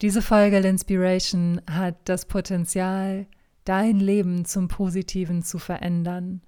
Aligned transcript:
Diese 0.00 0.22
Folge 0.22 0.58
Inspiration 0.58 1.60
hat 1.68 1.96
das 2.04 2.26
Potenzial, 2.26 3.26
dein 3.64 3.98
Leben 3.98 4.44
zum 4.44 4.68
Positiven 4.68 5.42
zu 5.42 5.58
verändern. 5.58 6.42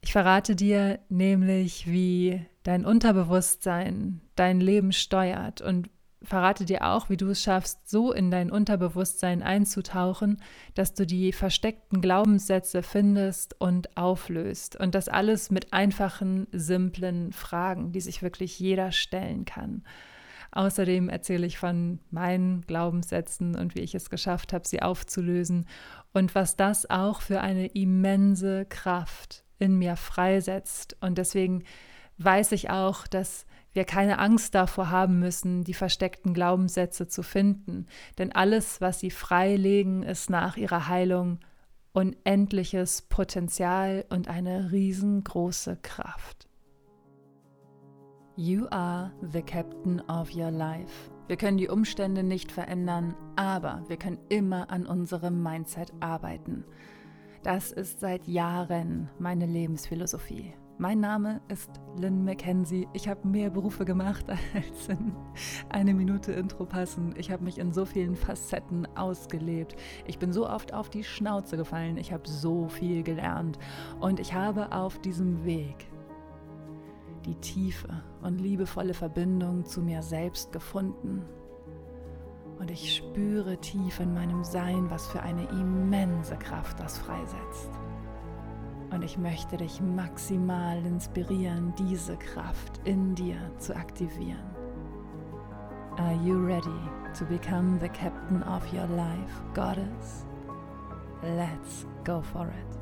Ich 0.00 0.12
verrate 0.12 0.56
dir 0.56 0.98
nämlich, 1.10 1.86
wie 1.86 2.46
dein 2.62 2.86
Unterbewusstsein 2.86 4.22
dein 4.36 4.62
Leben 4.62 4.92
steuert 4.92 5.60
und 5.60 5.90
verrate 6.22 6.64
dir 6.64 6.86
auch, 6.86 7.10
wie 7.10 7.18
du 7.18 7.28
es 7.28 7.42
schaffst, 7.42 7.90
so 7.90 8.10
in 8.10 8.30
dein 8.30 8.50
Unterbewusstsein 8.50 9.42
einzutauchen, 9.42 10.40
dass 10.74 10.94
du 10.94 11.04
die 11.04 11.32
versteckten 11.32 12.00
Glaubenssätze 12.00 12.82
findest 12.82 13.54
und 13.60 13.98
auflöst. 13.98 14.76
Und 14.76 14.94
das 14.94 15.10
alles 15.10 15.50
mit 15.50 15.74
einfachen, 15.74 16.46
simplen 16.52 17.32
Fragen, 17.32 17.92
die 17.92 18.00
sich 18.00 18.22
wirklich 18.22 18.58
jeder 18.58 18.92
stellen 18.92 19.44
kann. 19.44 19.82
Außerdem 20.52 21.08
erzähle 21.08 21.46
ich 21.46 21.58
von 21.58 21.98
meinen 22.10 22.60
Glaubenssätzen 22.62 23.56
und 23.56 23.74
wie 23.74 23.80
ich 23.80 23.94
es 23.94 24.10
geschafft 24.10 24.52
habe, 24.52 24.68
sie 24.68 24.82
aufzulösen 24.82 25.66
und 26.12 26.34
was 26.34 26.56
das 26.56 26.88
auch 26.90 27.22
für 27.22 27.40
eine 27.40 27.66
immense 27.68 28.66
Kraft 28.66 29.44
in 29.58 29.78
mir 29.78 29.96
freisetzt. 29.96 30.96
Und 31.00 31.16
deswegen 31.16 31.64
weiß 32.18 32.52
ich 32.52 32.68
auch, 32.68 33.06
dass 33.06 33.46
wir 33.72 33.84
keine 33.84 34.18
Angst 34.18 34.54
davor 34.54 34.90
haben 34.90 35.18
müssen, 35.18 35.64
die 35.64 35.72
versteckten 35.72 36.34
Glaubenssätze 36.34 37.08
zu 37.08 37.22
finden. 37.22 37.86
Denn 38.18 38.32
alles, 38.32 38.82
was 38.82 39.00
sie 39.00 39.10
freilegen, 39.10 40.02
ist 40.02 40.28
nach 40.28 40.58
ihrer 40.58 40.88
Heilung 40.88 41.38
unendliches 41.92 43.02
Potenzial 43.02 44.04
und 44.10 44.28
eine 44.28 44.72
riesengroße 44.72 45.78
Kraft. 45.82 46.48
You 48.36 48.66
are 48.70 49.12
the 49.20 49.42
captain 49.42 50.00
of 50.08 50.34
your 50.34 50.50
life. 50.50 51.10
Wir 51.26 51.36
können 51.36 51.58
die 51.58 51.68
Umstände 51.68 52.22
nicht 52.22 52.50
verändern, 52.50 53.14
aber 53.36 53.84
wir 53.88 53.98
können 53.98 54.18
immer 54.30 54.70
an 54.70 54.86
unserem 54.86 55.42
Mindset 55.42 55.92
arbeiten. 56.00 56.64
Das 57.42 57.72
ist 57.72 58.00
seit 58.00 58.26
Jahren 58.26 59.10
meine 59.18 59.44
Lebensphilosophie. 59.44 60.54
Mein 60.78 61.00
Name 61.00 61.42
ist 61.48 61.70
Lynn 61.98 62.24
McKenzie. 62.24 62.88
Ich 62.94 63.06
habe 63.06 63.28
mehr 63.28 63.50
Berufe 63.50 63.84
gemacht, 63.84 64.24
als 64.54 64.88
in 64.88 65.12
eine 65.68 65.92
Minute 65.92 66.32
Intro 66.32 66.64
passen. 66.64 67.14
Ich 67.18 67.30
habe 67.30 67.44
mich 67.44 67.58
in 67.58 67.70
so 67.70 67.84
vielen 67.84 68.16
Facetten 68.16 68.88
ausgelebt. 68.96 69.76
Ich 70.06 70.18
bin 70.18 70.32
so 70.32 70.48
oft 70.48 70.72
auf 70.72 70.88
die 70.88 71.04
Schnauze 71.04 71.58
gefallen. 71.58 71.98
Ich 71.98 72.14
habe 72.14 72.26
so 72.26 72.66
viel 72.68 73.02
gelernt. 73.02 73.58
Und 74.00 74.20
ich 74.20 74.32
habe 74.32 74.72
auf 74.72 74.98
diesem 75.00 75.44
Weg 75.44 75.91
die 77.24 77.34
tiefe 77.36 78.02
und 78.22 78.40
liebevolle 78.40 78.94
Verbindung 78.94 79.64
zu 79.64 79.80
mir 79.80 80.02
selbst 80.02 80.52
gefunden. 80.52 81.22
Und 82.58 82.70
ich 82.70 82.96
spüre 82.96 83.56
tief 83.58 83.98
in 84.00 84.14
meinem 84.14 84.44
Sein, 84.44 84.90
was 84.90 85.06
für 85.08 85.22
eine 85.22 85.44
immense 85.50 86.36
Kraft 86.36 86.78
das 86.78 86.98
freisetzt. 86.98 87.70
Und 88.90 89.02
ich 89.02 89.16
möchte 89.18 89.56
dich 89.56 89.80
maximal 89.80 90.84
inspirieren, 90.84 91.74
diese 91.76 92.16
Kraft 92.16 92.80
in 92.84 93.14
dir 93.14 93.36
zu 93.58 93.74
aktivieren. 93.74 94.50
Are 95.96 96.14
you 96.24 96.38
ready 96.38 96.80
to 97.18 97.24
become 97.24 97.78
the 97.80 97.88
captain 97.88 98.42
of 98.42 98.62
your 98.72 98.86
life, 98.86 99.42
Goddess? 99.54 100.24
Let's 101.22 101.86
go 102.04 102.20
for 102.20 102.48
it. 102.48 102.81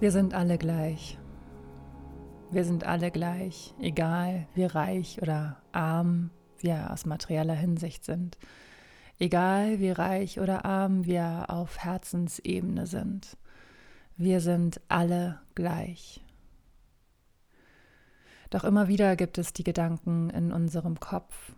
Wir 0.00 0.12
sind 0.12 0.32
alle 0.32 0.58
gleich. 0.58 1.18
Wir 2.52 2.64
sind 2.64 2.84
alle 2.84 3.10
gleich, 3.10 3.74
egal 3.80 4.46
wie 4.54 4.64
reich 4.64 5.20
oder 5.20 5.60
arm 5.72 6.30
wir 6.58 6.92
aus 6.92 7.04
materieller 7.04 7.56
Hinsicht 7.56 8.04
sind, 8.04 8.38
egal 9.18 9.80
wie 9.80 9.90
reich 9.90 10.38
oder 10.38 10.64
arm 10.64 11.04
wir 11.04 11.46
auf 11.48 11.78
Herzensebene 11.78 12.86
sind. 12.86 13.36
Wir 14.16 14.40
sind 14.40 14.80
alle 14.86 15.40
gleich. 15.56 16.24
Doch 18.50 18.62
immer 18.62 18.86
wieder 18.86 19.16
gibt 19.16 19.36
es 19.36 19.52
die 19.52 19.64
Gedanken 19.64 20.30
in 20.30 20.52
unserem 20.52 21.00
Kopf, 21.00 21.56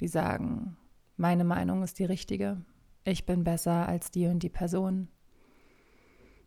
die 0.00 0.08
sagen, 0.08 0.78
meine 1.18 1.44
Meinung 1.44 1.82
ist 1.82 1.98
die 1.98 2.06
richtige, 2.06 2.64
ich 3.04 3.26
bin 3.26 3.44
besser 3.44 3.86
als 3.86 4.10
die 4.10 4.28
und 4.28 4.42
die 4.42 4.48
Person, 4.48 5.08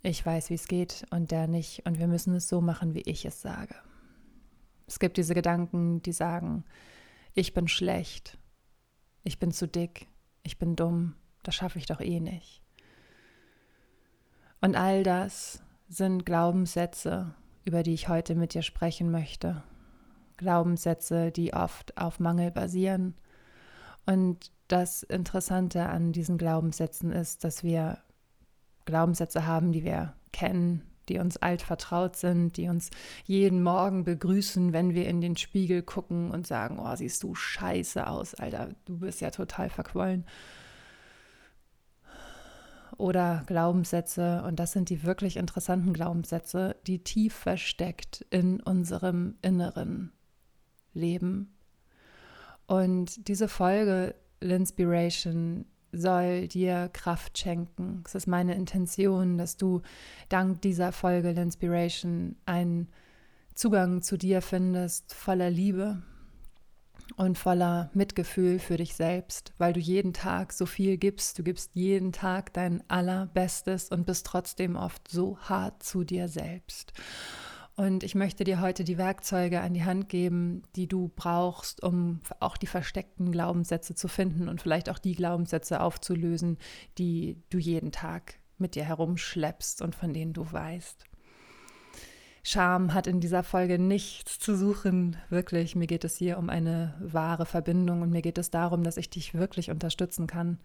ich 0.06 0.26
weiß, 0.26 0.50
wie 0.52 0.56
es 0.56 0.68
geht 0.68 1.06
und 1.10 1.32
der 1.32 1.48
nicht 1.48 1.86
und 1.86 1.98
wir 1.98 2.08
müssen 2.08 2.36
es 2.36 2.48
so 2.48 2.62
machen, 2.62 2.94
wie 2.94 3.02
ich 3.02 3.26
es 3.26 3.42
sage. 3.42 3.76
Es 4.88 5.00
gibt 5.00 5.18
diese 5.18 5.34
Gedanken, 5.34 6.02
die 6.04 6.12
sagen, 6.12 6.64
ich 7.34 7.54
bin 7.54 7.68
schlecht, 7.68 8.38
ich 9.24 9.40
bin 9.40 9.52
zu 9.52 9.68
dick, 9.68 10.08
ich 10.44 10.60
bin 10.60 10.76
dumm, 10.76 11.16
das 11.42 11.56
schaffe 11.56 11.80
ich 11.80 11.88
doch 11.88 12.02
eh 12.02 12.20
nicht. 12.20 12.62
Und 14.62 14.76
all 14.76 15.04
das 15.04 15.64
sind 15.90 16.26
Glaubenssätze, 16.26 17.34
über 17.66 17.82
die 17.82 17.94
ich 17.94 18.08
heute 18.08 18.36
mit 18.36 18.54
dir 18.54 18.62
sprechen 18.62 19.10
möchte. 19.10 19.64
Glaubenssätze, 20.38 21.32
die 21.32 21.54
oft 21.54 21.98
auf 21.98 22.20
Mangel 22.20 22.52
basieren. 22.52 23.16
Und 24.06 24.52
das 24.68 25.02
Interessante 25.02 25.88
an 25.88 26.12
diesen 26.12 26.38
Glaubenssätzen 26.38 27.12
ist, 27.12 27.44
dass 27.44 27.64
wir 27.64 28.00
Glaubenssätze 28.86 29.46
haben, 29.46 29.72
die 29.72 29.84
wir 29.84 30.14
kennen, 30.32 30.84
die 31.10 31.20
uns 31.20 31.38
alt 31.38 31.62
vertraut 31.62 32.16
sind, 32.16 32.58
die 32.58 32.68
uns 32.68 32.90
jeden 33.26 33.62
Morgen 33.62 34.04
begrüßen, 34.04 34.74
wenn 34.74 34.94
wir 34.94 35.08
in 35.08 35.22
den 35.22 35.38
Spiegel 35.38 35.84
gucken 35.84 36.32
und 36.32 36.48
sagen, 36.48 36.80
oh, 36.80 36.96
siehst 36.96 37.24
du 37.24 37.36
scheiße 37.36 38.08
aus, 38.08 38.36
Alter, 38.36 38.70
du 38.86 39.00
bist 39.00 39.22
ja 39.22 39.32
total 39.32 39.70
verquollen. 39.70 40.26
Oder 42.98 43.44
Glaubenssätze, 43.46 44.44
und 44.48 44.60
das 44.60 44.72
sind 44.72 44.90
die 44.90 45.04
wirklich 45.04 45.36
interessanten 45.36 45.92
Glaubenssätze, 45.92 46.78
die 46.88 47.04
tief 47.04 47.34
versteckt 47.34 48.26
in 48.30 48.62
unserem 48.62 49.36
inneren 49.42 50.14
Leben. 50.94 51.54
Und 52.68 53.28
diese 53.28 53.50
Folge, 53.50 54.16
L'Inspiration, 54.42 55.66
soll 55.98 56.48
dir 56.48 56.90
Kraft 56.94 57.38
schenken. 57.38 58.04
Es 58.06 58.16
ist 58.16 58.28
meine 58.28 58.56
Intention, 58.56 59.38
dass 59.38 59.58
du 59.58 59.82
dank 60.30 60.62
dieser 60.62 60.92
Folge 60.92 61.30
Inspiration 61.30 62.36
einen 62.46 62.90
Zugang 63.54 64.02
zu 64.02 64.18
dir 64.18 64.42
findest, 64.42 65.14
voller 65.14 65.50
Liebe 65.50 66.02
und 67.18 67.38
voller 67.38 67.90
Mitgefühl 67.94 68.60
für 68.60 68.78
dich 68.78 68.96
selbst, 68.96 69.54
weil 69.58 69.74
du 69.74 69.80
jeden 69.80 70.14
Tag 70.14 70.52
so 70.52 70.66
viel 70.66 70.98
gibst. 70.98 71.40
Du 71.40 71.44
gibst 71.44 71.72
jeden 71.74 72.12
Tag 72.12 72.54
dein 72.54 72.84
Allerbestes 72.90 73.90
und 73.90 74.06
bist 74.06 74.26
trotzdem 74.26 74.76
oft 74.76 75.08
so 75.08 75.38
hart 75.40 75.84
zu 75.84 76.04
dir 76.04 76.28
selbst. 76.28 76.94
Und 77.78 78.04
ich 78.04 78.16
möchte 78.16 78.46
dir 78.46 78.62
heute 78.62 78.86
die 78.86 78.98
Werkzeuge 78.98 79.60
an 79.60 79.74
die 79.74 79.84
Hand 79.84 80.08
geben, 80.08 80.64
die 80.78 80.88
du 80.88 81.12
brauchst, 81.14 81.84
um 81.84 82.22
auch 82.40 82.56
die 82.56 82.68
versteckten 82.68 83.34
Glaubenssätze 83.34 83.96
zu 83.96 84.08
finden 84.08 84.48
und 84.48 84.62
vielleicht 84.62 84.90
auch 84.90 84.98
die 84.98 85.14
Glaubenssätze 85.14 85.82
aufzulösen, 85.82 86.58
die 86.98 87.44
du 87.50 87.58
jeden 87.58 87.92
Tag 87.92 88.36
mit 88.58 88.76
dir 88.76 88.86
herumschleppst 88.86 89.82
und 89.82 89.94
von 89.94 90.14
denen 90.14 90.32
du 90.32 90.50
weißt. 90.50 91.04
Scham 92.44 92.94
hat 92.94 93.08
in 93.08 93.20
dieser 93.20 93.44
Folge 93.44 93.78
nichts 93.78 94.40
zu 94.40 94.56
suchen, 94.56 95.18
wirklich. 95.30 95.76
Mir 95.76 95.88
geht 95.88 96.06
es 96.06 96.16
hier 96.16 96.38
um 96.38 96.50
eine 96.50 96.94
wahre 97.02 97.46
Verbindung 97.46 98.04
und 98.04 98.12
mir 98.12 98.22
geht 98.22 98.38
es 98.38 98.52
darum, 98.52 98.84
dass 98.84 98.98
ich 98.98 99.10
dich 99.10 99.34
wirklich 99.34 99.70
unterstützen 99.70 100.28
kann, 100.28 100.60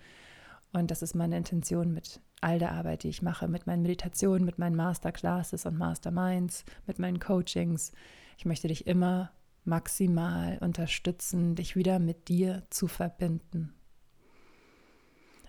und 0.72 0.90
das 0.90 1.02
ist 1.02 1.14
meine 1.14 1.36
Intention 1.36 1.92
mit 1.92 2.20
all 2.40 2.58
der 2.58 2.72
Arbeit, 2.72 3.02
die 3.02 3.08
ich 3.08 3.22
mache, 3.22 3.48
mit 3.48 3.66
meinen 3.66 3.82
Meditationen, 3.82 4.44
mit 4.44 4.58
meinen 4.58 4.76
Masterclasses 4.76 5.66
und 5.66 5.78
Masterminds, 5.78 6.64
mit 6.86 6.98
meinen 6.98 7.20
Coachings. 7.20 7.92
Ich 8.38 8.44
möchte 8.44 8.68
dich 8.68 8.86
immer 8.86 9.30
maximal 9.64 10.58
unterstützen, 10.60 11.54
dich 11.54 11.76
wieder 11.76 11.98
mit 11.98 12.28
dir 12.28 12.62
zu 12.70 12.86
verbinden. 12.88 13.74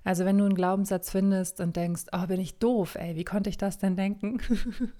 Also 0.04 0.26
wenn 0.26 0.38
du 0.38 0.46
einen 0.46 0.56
Glaubenssatz 0.56 1.12
findest 1.12 1.60
und 1.60 1.76
denkst, 1.76 2.06
oh, 2.12 2.26
bin 2.26 2.40
ich 2.40 2.58
doof, 2.58 2.96
ey, 2.96 3.16
wie 3.16 3.24
konnte 3.24 3.50
ich 3.50 3.58
das 3.58 3.78
denn 3.78 3.96
denken? 3.96 4.40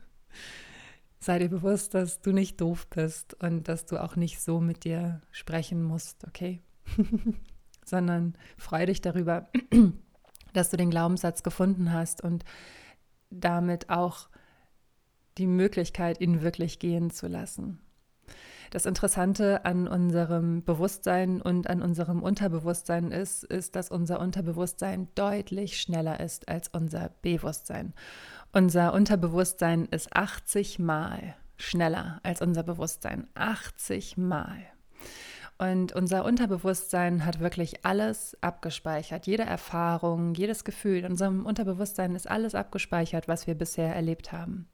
Sei 1.20 1.40
dir 1.40 1.50
bewusst, 1.50 1.94
dass 1.94 2.22
du 2.22 2.32
nicht 2.32 2.62
doof 2.62 2.88
bist 2.88 3.36
und 3.36 3.68
dass 3.68 3.86
du 3.86 3.98
auch 3.98 4.16
nicht 4.16 4.40
so 4.40 4.60
mit 4.60 4.84
dir 4.84 5.22
sprechen 5.32 5.84
musst, 5.84 6.26
okay? 6.28 6.62
Sondern 7.86 8.36
freu 8.58 8.86
dich 8.86 9.02
darüber, 9.02 9.50
dass 10.54 10.70
du 10.70 10.78
den 10.78 10.90
Glaubenssatz 10.90 11.44
gefunden 11.44 11.92
hast 11.92 12.24
und 12.24 12.44
damit 13.30 13.90
auch 13.90 14.30
die 15.38 15.48
Möglichkeit, 15.48 16.20
ihn 16.22 16.42
wirklich 16.42 16.80
gehen 16.80 17.10
zu 17.10 17.28
lassen. 17.28 17.80
Das 18.72 18.86
Interessante 18.86 19.66
an 19.66 19.88
unserem 19.88 20.64
Bewusstsein 20.64 21.42
und 21.42 21.70
an 21.70 21.82
unserem 21.82 22.24
Unterbewusstsein 22.24 23.12
ist, 23.12 23.44
ist, 23.44 23.76
dass 23.76 23.92
unser 23.92 24.22
Unterbewusstsein 24.22 25.10
deutlich 25.14 25.82
schneller 25.82 26.22
ist 26.22 26.48
als 26.48 26.70
unser 26.70 27.10
Bewusstsein. 27.22 27.94
Unser 28.54 28.94
Unterbewusstsein 28.94 29.86
ist 29.86 30.16
80 30.16 30.80
Mal 30.80 31.36
schneller 31.58 32.22
als 32.24 32.42
unser 32.42 32.64
Bewusstsein. 32.64 33.28
80 33.36 34.16
Mal. 34.18 34.58
Und 35.62 35.94
unser 35.94 36.26
Unterbewusstsein 36.26 37.24
hat 37.24 37.40
wirklich 37.40 37.86
alles 37.86 38.36
abgespeichert. 38.42 39.28
Jede 39.28 39.44
Erfahrung, 39.44 40.34
jedes 40.34 40.64
Gefühl. 40.64 40.98
In 41.04 41.12
unserem 41.12 41.46
Unterbewusstsein 41.46 42.16
ist 42.16 42.28
alles 42.28 42.56
abgespeichert, 42.56 43.28
was 43.28 43.46
wir 43.46 43.54
bisher 43.54 43.94
erlebt 43.94 44.32
haben. 44.32 44.68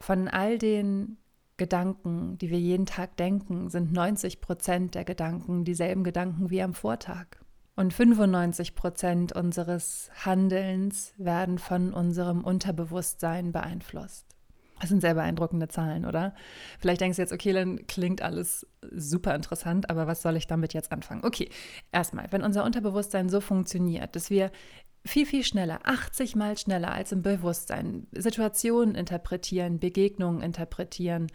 Von 0.00 0.26
all 0.26 0.58
den 0.58 1.18
Gedanken, 1.56 2.36
die 2.38 2.50
wir 2.50 2.58
jeden 2.58 2.84
Tag 2.84 3.16
denken, 3.16 3.70
sind 3.70 3.92
90 3.92 4.40
Prozent 4.40 4.96
der 4.96 5.04
Gedanken 5.04 5.64
dieselben 5.64 6.02
Gedanken 6.02 6.50
wie 6.50 6.60
am 6.60 6.74
Vortag. 6.74 7.26
Und 7.76 7.94
95 7.94 8.74
Prozent 8.74 9.34
unseres 9.34 10.10
Handelns 10.24 11.14
werden 11.16 11.58
von 11.58 11.94
unserem 11.94 12.42
Unterbewusstsein 12.42 13.52
beeinflusst. 13.52 14.27
Das 14.80 14.90
sind 14.90 15.00
sehr 15.00 15.14
beeindruckende 15.14 15.68
Zahlen, 15.68 16.04
oder? 16.04 16.34
Vielleicht 16.78 17.00
denkst 17.00 17.16
du 17.16 17.22
jetzt, 17.22 17.32
okay, 17.32 17.52
dann 17.52 17.86
klingt 17.86 18.22
alles 18.22 18.66
super 18.92 19.34
interessant, 19.34 19.90
aber 19.90 20.06
was 20.06 20.22
soll 20.22 20.36
ich 20.36 20.46
damit 20.46 20.74
jetzt 20.74 20.92
anfangen? 20.92 21.24
Okay, 21.24 21.50
erstmal, 21.92 22.26
wenn 22.30 22.42
unser 22.42 22.64
Unterbewusstsein 22.64 23.28
so 23.28 23.40
funktioniert, 23.40 24.14
dass 24.14 24.30
wir 24.30 24.50
viel, 25.04 25.26
viel 25.26 25.44
schneller, 25.44 25.80
80 25.84 26.36
mal 26.36 26.56
schneller 26.58 26.92
als 26.92 27.12
im 27.12 27.22
Bewusstsein 27.22 28.06
Situationen 28.12 28.94
interpretieren, 28.94 29.78
Begegnungen 29.78 30.42
interpretieren, 30.42 31.28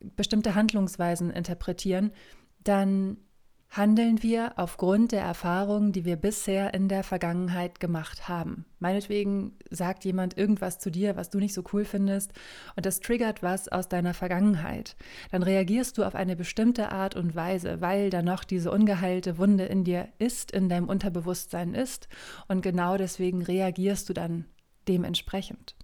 bestimmte 0.00 0.54
Handlungsweisen 0.54 1.30
interpretieren, 1.30 2.12
dann 2.62 3.18
handeln 3.76 4.22
wir 4.22 4.52
aufgrund 4.56 5.10
der 5.10 5.22
Erfahrungen, 5.22 5.90
die 5.90 6.04
wir 6.04 6.16
bisher 6.16 6.74
in 6.74 6.88
der 6.88 7.02
Vergangenheit 7.02 7.80
gemacht 7.80 8.28
haben. 8.28 8.64
Meinetwegen 8.78 9.52
sagt 9.68 10.04
jemand 10.04 10.38
irgendwas 10.38 10.78
zu 10.78 10.90
dir, 10.90 11.16
was 11.16 11.30
du 11.30 11.38
nicht 11.38 11.54
so 11.54 11.64
cool 11.72 11.84
findest, 11.84 12.32
und 12.76 12.86
das 12.86 13.00
triggert 13.00 13.42
was 13.42 13.68
aus 13.68 13.88
deiner 13.88 14.14
Vergangenheit. 14.14 14.96
Dann 15.32 15.42
reagierst 15.42 15.98
du 15.98 16.04
auf 16.04 16.14
eine 16.14 16.36
bestimmte 16.36 16.92
Art 16.92 17.16
und 17.16 17.34
Weise, 17.34 17.80
weil 17.80 18.10
da 18.10 18.22
noch 18.22 18.44
diese 18.44 18.70
ungeheilte 18.70 19.38
Wunde 19.38 19.64
in 19.64 19.82
dir 19.82 20.08
ist, 20.18 20.52
in 20.52 20.68
deinem 20.68 20.88
Unterbewusstsein 20.88 21.74
ist, 21.74 22.08
und 22.46 22.62
genau 22.62 22.96
deswegen 22.96 23.42
reagierst 23.42 24.08
du 24.08 24.12
dann 24.12 24.44
dementsprechend. 24.86 25.74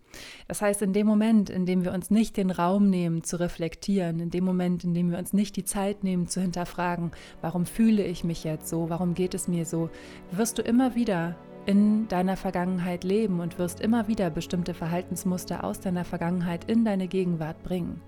Das 0.49 0.63
heißt, 0.63 0.83
in 0.83 0.93
dem 0.93 1.07
Moment, 1.07 1.51
in 1.51 1.67
dem 1.67 1.85
wir 1.85 1.93
uns 1.93 2.11
nicht 2.11 2.37
den 2.37 2.51
Raum 2.51 2.91
nehmen 2.91 3.23
zu 3.23 3.39
reflektieren, 3.39 4.21
in 4.21 4.31
dem 4.31 4.45
Moment, 4.45 4.85
in 4.85 4.95
dem 4.95 5.11
wir 5.11 5.19
uns 5.19 5.33
nicht 5.33 5.57
die 5.57 5.65
Zeit 5.65 6.05
nehmen 6.05 6.27
zu 6.27 6.41
hinterfragen, 6.41 7.13
warum 7.41 7.67
fühle 7.67 8.05
ich 8.05 8.25
mich 8.25 8.45
jetzt 8.45 8.69
so, 8.69 8.91
warum 8.91 9.15
geht 9.15 9.35
es 9.35 9.49
mir 9.49 9.65
so, 9.65 9.91
wirst 10.31 10.59
du 10.59 10.63
immer 10.63 10.95
wieder 10.95 11.37
in 11.67 12.09
deiner 12.09 12.37
Vergangenheit 12.37 13.05
leben 13.05 13.41
und 13.41 13.59
wirst 13.59 13.81
immer 13.81 14.09
wieder 14.09 14.31
bestimmte 14.31 14.75
Verhaltensmuster 14.75 15.63
aus 15.63 15.81
deiner 15.81 16.05
Vergangenheit 16.05 16.65
in 16.65 16.85
deine 16.85 17.07
Gegenwart 17.07 17.63
bringen. 17.63 18.01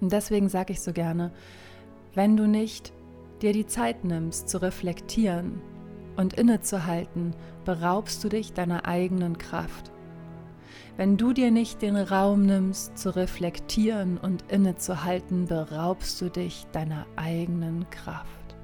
Und 0.00 0.12
deswegen 0.12 0.48
sage 0.48 0.72
ich 0.72 0.80
so 0.80 0.92
gerne, 0.92 1.32
wenn 2.14 2.36
du 2.36 2.46
nicht 2.46 2.92
dir 3.42 3.52
die 3.52 3.66
Zeit 3.66 4.04
nimmst 4.04 4.48
zu 4.48 4.62
reflektieren 4.62 5.60
und 6.16 6.34
innezuhalten, 6.34 7.34
beraubst 7.64 8.22
du 8.24 8.28
dich 8.28 8.52
deiner 8.52 8.86
eigenen 8.86 9.38
Kraft. 9.38 9.92
Wenn 10.98 11.16
du 11.16 11.32
dir 11.32 11.52
nicht 11.52 11.80
den 11.80 11.94
Raum 11.94 12.44
nimmst, 12.44 12.98
zu 12.98 13.14
reflektieren 13.14 14.18
und 14.18 14.42
innezuhalten, 14.50 15.46
beraubst 15.46 16.20
du 16.20 16.28
dich 16.28 16.66
deiner 16.72 17.06
eigenen 17.14 17.88
Kraft. 17.88 18.56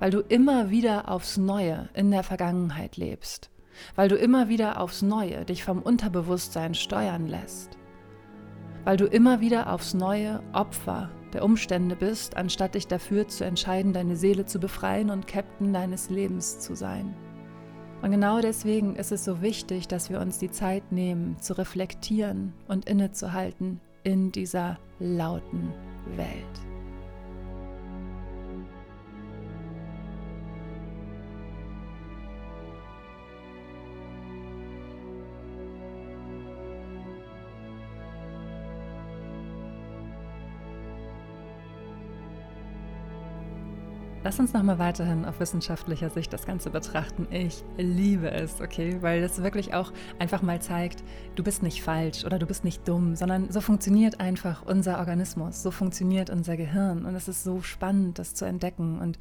Weil 0.00 0.10
du 0.10 0.18
immer 0.18 0.70
wieder 0.70 1.08
aufs 1.08 1.36
Neue 1.36 1.88
in 1.94 2.10
der 2.10 2.24
Vergangenheit 2.24 2.96
lebst. 2.96 3.50
Weil 3.94 4.08
du 4.08 4.16
immer 4.16 4.48
wieder 4.48 4.80
aufs 4.80 5.02
Neue 5.02 5.44
dich 5.44 5.62
vom 5.62 5.80
Unterbewusstsein 5.80 6.74
steuern 6.74 7.28
lässt. 7.28 7.78
Weil 8.82 8.96
du 8.96 9.06
immer 9.06 9.40
wieder 9.40 9.72
aufs 9.72 9.94
Neue 9.94 10.42
Opfer 10.52 11.08
der 11.34 11.44
Umstände 11.44 11.94
bist, 11.94 12.36
anstatt 12.36 12.74
dich 12.74 12.88
dafür 12.88 13.28
zu 13.28 13.44
entscheiden, 13.44 13.92
deine 13.92 14.16
Seele 14.16 14.44
zu 14.44 14.58
befreien 14.58 15.08
und 15.08 15.28
Captain 15.28 15.72
deines 15.72 16.10
Lebens 16.10 16.58
zu 16.58 16.74
sein. 16.74 17.14
Und 18.04 18.10
genau 18.10 18.38
deswegen 18.42 18.96
ist 18.96 19.12
es 19.12 19.24
so 19.24 19.40
wichtig, 19.40 19.88
dass 19.88 20.10
wir 20.10 20.20
uns 20.20 20.38
die 20.38 20.50
Zeit 20.50 20.92
nehmen, 20.92 21.40
zu 21.40 21.56
reflektieren 21.56 22.52
und 22.68 22.84
innezuhalten 22.84 23.80
in 24.02 24.30
dieser 24.30 24.78
lauten 24.98 25.72
Welt. 26.14 26.73
Lass 44.24 44.40
uns 44.40 44.54
nochmal 44.54 44.78
weiterhin 44.78 45.26
auf 45.26 45.38
wissenschaftlicher 45.38 46.08
Sicht 46.08 46.32
das 46.32 46.46
Ganze 46.46 46.70
betrachten. 46.70 47.26
Ich 47.30 47.62
liebe 47.76 48.30
es, 48.30 48.58
okay? 48.62 48.96
Weil 49.02 49.22
es 49.22 49.42
wirklich 49.42 49.74
auch 49.74 49.92
einfach 50.18 50.40
mal 50.40 50.62
zeigt, 50.62 51.04
du 51.34 51.44
bist 51.44 51.62
nicht 51.62 51.82
falsch 51.82 52.24
oder 52.24 52.38
du 52.38 52.46
bist 52.46 52.64
nicht 52.64 52.88
dumm, 52.88 53.16
sondern 53.16 53.52
so 53.52 53.60
funktioniert 53.60 54.20
einfach 54.20 54.62
unser 54.64 54.98
Organismus, 54.98 55.62
so 55.62 55.70
funktioniert 55.70 56.30
unser 56.30 56.56
Gehirn. 56.56 57.04
Und 57.04 57.14
es 57.14 57.28
ist 57.28 57.44
so 57.44 57.60
spannend, 57.60 58.18
das 58.18 58.32
zu 58.32 58.46
entdecken. 58.46 58.98
Und 58.98 59.18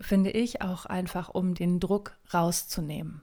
finde 0.00 0.30
ich 0.30 0.62
auch 0.62 0.86
einfach, 0.86 1.30
um 1.30 1.54
den 1.54 1.80
Druck 1.80 2.12
rauszunehmen. 2.32 3.22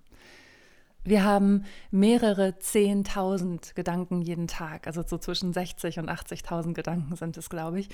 Wir 1.08 1.24
haben 1.24 1.66
mehrere 1.92 2.58
Zehntausend 2.58 3.76
Gedanken 3.76 4.24
jeden 4.24 4.48
Tag, 4.48 4.88
also 4.88 5.04
so 5.06 5.20
zwischen 5.20 5.54
60 5.54 6.00
und 6.00 6.10
80.000 6.10 6.74
Gedanken 6.74 7.16
sind 7.16 7.38
es, 7.38 7.52
glaube 7.52 7.80
ich. 7.80 7.90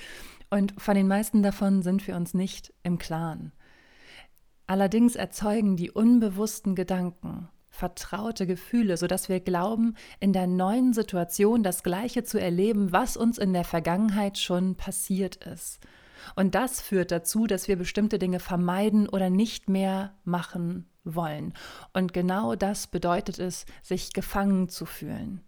Und 0.48 0.72
von 0.80 0.94
den 0.94 1.08
meisten 1.08 1.42
davon 1.42 1.82
sind 1.82 2.06
wir 2.06 2.16
uns 2.16 2.32
nicht 2.32 2.72
im 2.82 2.96
Klaren. 2.96 3.52
Allerdings 4.66 5.14
erzeugen 5.14 5.76
die 5.76 5.90
unbewussten 5.90 6.74
Gedanken 6.74 7.48
vertraute 7.68 8.46
Gefühle, 8.46 8.96
sodass 8.96 9.28
wir 9.28 9.40
glauben, 9.40 9.94
in 10.18 10.32
der 10.32 10.46
neuen 10.46 10.94
Situation 10.94 11.62
das 11.62 11.82
Gleiche 11.82 12.24
zu 12.24 12.40
erleben, 12.40 12.92
was 12.92 13.18
uns 13.18 13.36
in 13.36 13.52
der 13.52 13.64
Vergangenheit 13.64 14.38
schon 14.38 14.74
passiert 14.74 15.36
ist. 15.36 15.80
Und 16.34 16.54
das 16.54 16.80
führt 16.80 17.10
dazu, 17.10 17.46
dass 17.46 17.68
wir 17.68 17.76
bestimmte 17.76 18.18
Dinge 18.18 18.40
vermeiden 18.40 19.06
oder 19.06 19.28
nicht 19.28 19.68
mehr 19.68 20.14
machen 20.24 20.86
wollen. 21.04 21.54
Und 21.92 22.12
genau 22.12 22.54
das 22.54 22.86
bedeutet 22.86 23.38
es, 23.38 23.66
sich 23.82 24.12
gefangen 24.12 24.68
zu 24.68 24.86
fühlen. 24.86 25.40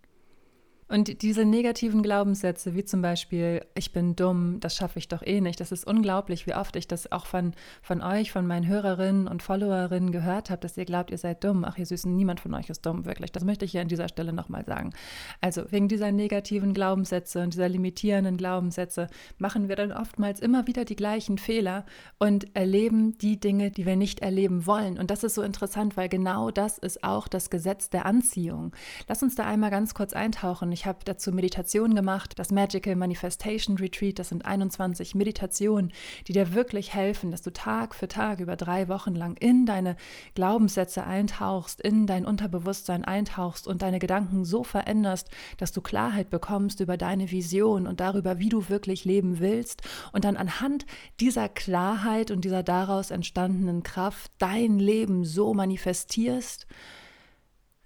Und 0.95 1.23
diese 1.23 1.45
negativen 1.45 2.05
Glaubenssätze, 2.05 2.77
wie 2.77 2.85
zum 2.85 3.03
Beispiel, 3.03 3.67
ich 3.75 3.91
bin 3.91 4.15
dumm, 4.15 4.61
das 4.61 4.77
schaffe 4.77 5.01
ich 5.01 5.09
doch 5.09 5.27
eh 5.27 5.41
nicht, 5.41 5.59
das 5.59 5.73
ist 5.73 5.85
unglaublich, 5.85 6.47
wie 6.47 6.55
oft 6.55 6.77
ich 6.77 6.87
das 6.87 7.11
auch 7.11 7.27
von, 7.27 7.53
von 7.83 8.01
euch, 8.01 8.31
von 8.31 8.47
meinen 8.47 8.69
Hörerinnen 8.69 9.27
und 9.27 9.43
Followerinnen 9.43 10.13
gehört 10.13 10.51
habe, 10.51 10.61
dass 10.61 10.77
ihr 10.77 10.85
glaubt, 10.85 11.11
ihr 11.11 11.19
seid 11.19 11.43
dumm. 11.43 11.65
Ach, 11.65 11.77
ihr 11.79 11.87
Süßen, 11.87 12.15
niemand 12.15 12.39
von 12.39 12.55
euch 12.55 12.71
ist 12.71 12.87
dumm, 12.87 13.07
wirklich. 13.07 13.33
Das 13.33 13.43
möchte 13.43 13.65
ich 13.65 13.73
hier 13.73 13.81
an 13.81 13.89
dieser 13.89 14.07
Stelle 14.07 14.33
nochmal 14.33 14.65
sagen. 14.67 14.93
Also 15.41 15.65
wegen 15.73 15.89
dieser 15.89 16.13
negativen 16.13 16.75
Glaubenssätze 16.75 17.43
und 17.43 17.55
dieser 17.55 17.69
limitierenden 17.69 18.37
Glaubenssätze 18.37 19.09
machen 19.37 19.69
wir 19.69 19.75
dann 19.75 19.91
oftmals 19.91 20.39
immer 20.39 20.69
wieder 20.69 20.85
die 20.85 20.95
gleichen 20.95 21.39
Fehler 21.39 21.87
und 22.21 22.55
erleben 22.55 23.19
die 23.19 23.41
Dinge, 23.41 23.73
die 23.73 23.85
wir 23.85 23.97
nicht 23.97 24.21
erleben 24.21 24.65
wollen. 24.65 25.01
Und 25.01 25.11
das 25.11 25.25
ist 25.25 25.35
so 25.35 25.43
interessant, 25.43 25.97
weil 25.97 26.09
genau 26.09 26.53
das 26.53 26.79
ist 26.79 27.03
auch 27.03 27.27
das 27.27 27.51
Gesetz 27.51 27.91
der 27.91 28.07
Anziehung. 28.07 28.71
Lass 29.09 29.25
uns 29.25 29.35
da 29.35 29.45
einmal 29.45 29.73
ganz 29.73 29.93
kurz 29.95 30.13
eintauchen. 30.13 30.71
Ich 30.71 30.84
habe 30.87 30.99
dazu 31.05 31.33
Meditationen 31.33 31.95
gemacht, 31.95 32.39
das 32.39 32.51
Magical 32.51 32.97
Manifestation 32.97 33.77
Retreat, 33.77 34.19
das 34.19 34.31
sind 34.31 34.45
21 34.45 35.15
Meditationen, 35.15 35.93
die 36.27 36.33
dir 36.33 36.55
wirklich 36.55 36.95
helfen, 36.95 37.31
dass 37.31 37.43
du 37.43 37.53
Tag 37.53 37.95
für 37.95 38.09
Tag 38.09 38.41
über 38.41 38.57
drei 38.57 38.89
Wochen 38.89 39.15
lang 39.15 39.37
in 39.37 39.67
deine 39.67 39.97
Glaubenssätze 40.35 41.05
eintauchst, 41.05 41.81
in 41.81 42.07
dein 42.07 42.25
Unterbewusstsein 42.25 43.05
eintauchst 43.05 43.67
und 43.67 43.83
deine 43.83 43.99
Gedanken 43.99 44.45
so 44.45 44.65
veränderst, 44.65 45.31
dass 45.59 45.73
du 45.73 45.81
Klarheit 45.81 46.31
bekommst 46.31 46.81
über 46.81 46.97
deine 46.97 47.31
Vision 47.31 47.87
und 47.87 48.01
darüber, 48.01 48.39
wie 48.39 48.49
du 48.49 48.69
wirklich 48.69 49.05
leben 49.05 49.41
willst 49.41 49.83
und 50.13 50.25
dann 50.25 50.37
anhand 50.37 50.87
dieser 51.21 51.49
Klarheit 51.49 52.31
und 52.31 52.45
dieser 52.45 52.63
daraus 52.63 53.11
entstandenen 53.11 53.83
Kraft 53.83 54.33
dein 54.39 54.79
Leben 54.79 55.25
so 55.25 55.55
manifestierst, 55.55 56.67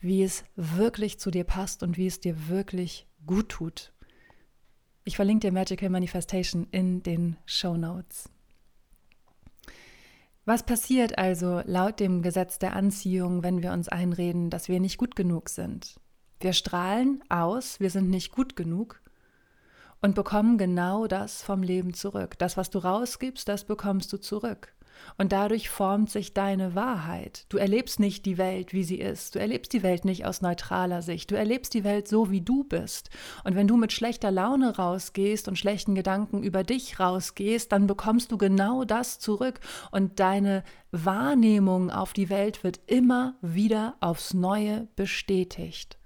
wie 0.00 0.22
es 0.22 0.44
wirklich 0.56 1.18
zu 1.18 1.30
dir 1.30 1.44
passt 1.44 1.82
und 1.82 1.96
wie 1.96 2.06
es 2.06 2.20
dir 2.20 2.48
wirklich 2.48 3.06
gut 3.26 3.48
tut. 3.48 3.92
Ich 5.04 5.16
verlinke 5.16 5.46
dir 5.46 5.52
Magical 5.52 5.90
Manifestation 5.90 6.66
in 6.70 7.02
den 7.02 7.36
Show 7.46 7.76
Notes. 7.76 8.28
Was 10.44 10.62
passiert 10.62 11.18
also 11.18 11.60
laut 11.66 12.00
dem 12.00 12.22
Gesetz 12.22 12.58
der 12.58 12.74
Anziehung, 12.74 13.42
wenn 13.42 13.62
wir 13.62 13.72
uns 13.72 13.88
einreden, 13.88 14.50
dass 14.50 14.68
wir 14.68 14.80
nicht 14.80 14.96
gut 14.96 15.14
genug 15.14 15.50
sind? 15.50 16.00
Wir 16.40 16.52
strahlen 16.52 17.22
aus, 17.28 17.80
wir 17.80 17.90
sind 17.90 18.08
nicht 18.08 18.32
gut 18.32 18.56
genug 18.56 19.02
und 20.00 20.14
bekommen 20.14 20.56
genau 20.56 21.06
das 21.06 21.42
vom 21.42 21.62
Leben 21.62 21.92
zurück. 21.92 22.38
Das, 22.38 22.56
was 22.56 22.70
du 22.70 22.78
rausgibst, 22.78 23.48
das 23.48 23.64
bekommst 23.64 24.12
du 24.12 24.18
zurück. 24.18 24.72
Und 25.16 25.32
dadurch 25.32 25.68
formt 25.68 26.10
sich 26.10 26.34
deine 26.34 26.74
Wahrheit. 26.74 27.46
Du 27.48 27.58
erlebst 27.58 28.00
nicht 28.00 28.26
die 28.26 28.38
Welt, 28.38 28.72
wie 28.72 28.84
sie 28.84 29.00
ist. 29.00 29.34
Du 29.34 29.38
erlebst 29.38 29.72
die 29.72 29.82
Welt 29.82 30.04
nicht 30.04 30.24
aus 30.24 30.40
neutraler 30.40 31.02
Sicht. 31.02 31.30
Du 31.30 31.36
erlebst 31.36 31.74
die 31.74 31.84
Welt 31.84 32.08
so, 32.08 32.30
wie 32.30 32.40
du 32.40 32.64
bist. 32.64 33.10
Und 33.44 33.54
wenn 33.54 33.68
du 33.68 33.76
mit 33.76 33.92
schlechter 33.92 34.30
Laune 34.30 34.76
rausgehst 34.76 35.48
und 35.48 35.58
schlechten 35.58 35.94
Gedanken 35.94 36.42
über 36.42 36.62
dich 36.62 37.00
rausgehst, 37.00 37.72
dann 37.72 37.86
bekommst 37.86 38.32
du 38.32 38.38
genau 38.38 38.84
das 38.84 39.18
zurück. 39.18 39.60
Und 39.90 40.20
deine 40.20 40.62
Wahrnehmung 40.90 41.90
auf 41.90 42.12
die 42.12 42.30
Welt 42.30 42.64
wird 42.64 42.80
immer 42.86 43.34
wieder 43.42 43.96
aufs 44.00 44.34
Neue 44.34 44.88
bestätigt. 44.96 45.97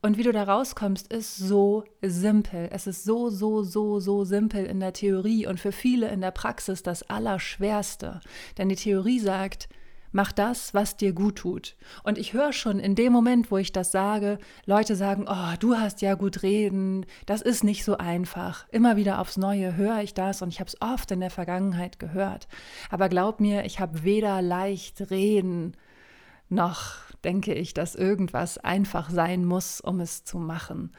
Und 0.00 0.16
wie 0.16 0.22
du 0.22 0.32
da 0.32 0.44
rauskommst, 0.44 1.12
ist 1.12 1.36
so 1.36 1.84
simpel. 2.02 2.68
Es 2.70 2.86
ist 2.86 3.02
so, 3.02 3.30
so, 3.30 3.64
so, 3.64 3.98
so 3.98 4.24
simpel 4.24 4.64
in 4.64 4.78
der 4.78 4.92
Theorie 4.92 5.46
und 5.46 5.58
für 5.58 5.72
viele 5.72 6.08
in 6.08 6.20
der 6.20 6.30
Praxis 6.30 6.84
das 6.84 7.02
Allerschwerste. 7.10 8.20
Denn 8.58 8.68
die 8.68 8.76
Theorie 8.76 9.18
sagt, 9.18 9.68
mach 10.12 10.30
das, 10.30 10.72
was 10.72 10.96
dir 10.96 11.12
gut 11.12 11.36
tut. 11.36 11.76
Und 12.04 12.16
ich 12.16 12.32
höre 12.32 12.52
schon 12.52 12.78
in 12.78 12.94
dem 12.94 13.12
Moment, 13.12 13.50
wo 13.50 13.58
ich 13.58 13.72
das 13.72 13.90
sage, 13.90 14.38
Leute 14.66 14.94
sagen, 14.94 15.26
oh, 15.28 15.56
du 15.58 15.74
hast 15.74 16.00
ja 16.00 16.14
gut 16.14 16.44
reden, 16.44 17.04
das 17.26 17.42
ist 17.42 17.64
nicht 17.64 17.84
so 17.84 17.96
einfach. 17.96 18.68
Immer 18.70 18.96
wieder 18.96 19.18
aufs 19.20 19.36
Neue 19.36 19.76
höre 19.76 20.00
ich 20.02 20.14
das 20.14 20.42
und 20.42 20.50
ich 20.50 20.60
habe 20.60 20.68
es 20.68 20.80
oft 20.80 21.10
in 21.10 21.20
der 21.20 21.30
Vergangenheit 21.30 21.98
gehört. 21.98 22.46
Aber 22.90 23.08
glaub 23.08 23.40
mir, 23.40 23.64
ich 23.64 23.80
habe 23.80 24.04
weder 24.04 24.42
leicht 24.42 25.10
reden 25.10 25.76
noch 26.48 27.07
denke 27.24 27.54
ich, 27.54 27.74
dass 27.74 27.94
irgendwas 27.94 28.58
einfach 28.58 29.10
sein 29.10 29.44
muss, 29.44 29.80
um 29.80 30.00
es 30.00 30.24
zu 30.24 30.38
machen. 30.38 30.92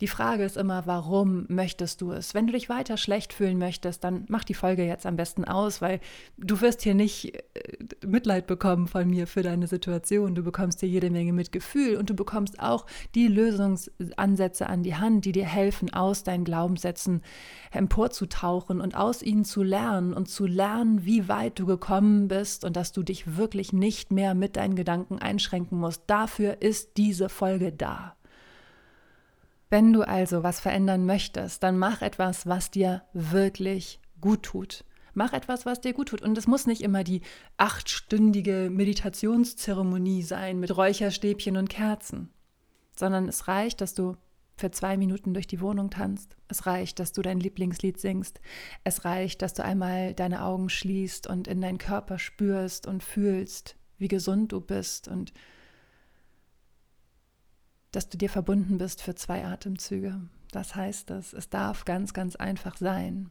Die 0.00 0.08
Frage 0.08 0.44
ist 0.44 0.56
immer, 0.56 0.86
warum 0.86 1.44
möchtest 1.48 2.00
du 2.00 2.12
es? 2.12 2.32
Wenn 2.32 2.46
du 2.46 2.54
dich 2.54 2.70
weiter 2.70 2.96
schlecht 2.96 3.34
fühlen 3.34 3.58
möchtest, 3.58 4.02
dann 4.02 4.24
mach 4.28 4.44
die 4.44 4.54
Folge 4.54 4.84
jetzt 4.84 5.04
am 5.04 5.16
besten 5.16 5.44
aus, 5.44 5.82
weil 5.82 6.00
du 6.38 6.62
wirst 6.62 6.80
hier 6.80 6.94
nicht 6.94 7.34
äh, 7.34 8.06
Mitleid 8.06 8.46
bekommen 8.46 8.86
von 8.86 9.10
mir 9.10 9.26
für 9.26 9.42
deine 9.42 9.66
Situation. 9.66 10.34
Du 10.34 10.42
bekommst 10.42 10.80
hier 10.80 10.88
jede 10.88 11.10
Menge 11.10 11.34
Mitgefühl 11.34 11.96
und 11.96 12.08
du 12.08 12.14
bekommst 12.14 12.60
auch 12.60 12.86
die 13.14 13.28
Lösungsansätze 13.28 14.68
an 14.68 14.82
die 14.82 14.96
Hand, 14.96 15.26
die 15.26 15.32
dir 15.32 15.44
helfen, 15.44 15.92
aus 15.92 16.24
deinen 16.24 16.44
Glaubenssätzen 16.44 17.20
emporzutauchen 17.70 18.80
und 18.80 18.96
aus 18.96 19.22
ihnen 19.22 19.44
zu 19.44 19.62
lernen 19.62 20.14
und 20.14 20.30
zu 20.30 20.46
lernen, 20.46 21.04
wie 21.04 21.28
weit 21.28 21.58
du 21.58 21.66
gekommen 21.66 22.28
bist 22.28 22.64
und 22.64 22.74
dass 22.74 22.92
du 22.92 23.02
dich 23.02 23.36
wirklich 23.36 23.74
nicht 23.74 24.12
mehr 24.12 24.34
mit 24.34 24.56
deinen 24.56 24.76
Gedanken 24.76 25.18
einschränken 25.18 25.78
musst. 25.78 26.04
Dafür 26.06 26.62
ist 26.62 26.96
diese 26.96 27.28
Folge 27.28 27.70
da. 27.70 28.16
Wenn 29.70 29.92
du 29.92 30.02
also 30.02 30.42
was 30.42 30.58
verändern 30.58 31.06
möchtest, 31.06 31.62
dann 31.62 31.78
mach 31.78 32.02
etwas, 32.02 32.46
was 32.46 32.72
dir 32.72 33.02
wirklich 33.12 34.00
gut 34.20 34.42
tut. 34.42 34.84
Mach 35.14 35.32
etwas, 35.32 35.64
was 35.64 35.80
dir 35.80 35.92
gut 35.92 36.08
tut. 36.08 36.22
Und 36.22 36.36
es 36.36 36.48
muss 36.48 36.66
nicht 36.66 36.82
immer 36.82 37.04
die 37.04 37.22
achtstündige 37.56 38.68
Meditationszeremonie 38.70 40.22
sein 40.22 40.58
mit 40.58 40.76
Räucherstäbchen 40.76 41.56
und 41.56 41.70
Kerzen, 41.70 42.30
sondern 42.96 43.28
es 43.28 43.46
reicht, 43.46 43.80
dass 43.80 43.94
du 43.94 44.16
für 44.56 44.72
zwei 44.72 44.96
Minuten 44.96 45.34
durch 45.34 45.46
die 45.46 45.60
Wohnung 45.60 45.88
tanzt. 45.88 46.36
Es 46.48 46.66
reicht, 46.66 46.98
dass 46.98 47.12
du 47.12 47.22
dein 47.22 47.40
Lieblingslied 47.40 47.98
singst. 47.98 48.40
Es 48.84 49.04
reicht, 49.04 49.40
dass 49.40 49.54
du 49.54 49.64
einmal 49.64 50.14
deine 50.14 50.44
Augen 50.44 50.68
schließt 50.68 51.28
und 51.28 51.48
in 51.48 51.60
deinen 51.60 51.78
Körper 51.78 52.18
spürst 52.18 52.86
und 52.86 53.02
fühlst, 53.02 53.76
wie 53.98 54.08
gesund 54.08 54.52
du 54.52 54.60
bist 54.60 55.08
und 55.08 55.32
dass 57.92 58.08
du 58.08 58.18
dir 58.18 58.30
verbunden 58.30 58.78
bist 58.78 59.02
für 59.02 59.14
zwei 59.14 59.44
Atemzüge. 59.44 60.20
Das 60.52 60.74
heißt 60.74 61.10
es. 61.10 61.32
Es 61.32 61.48
darf 61.48 61.84
ganz, 61.84 62.12
ganz 62.12 62.36
einfach 62.36 62.76
sein. 62.76 63.30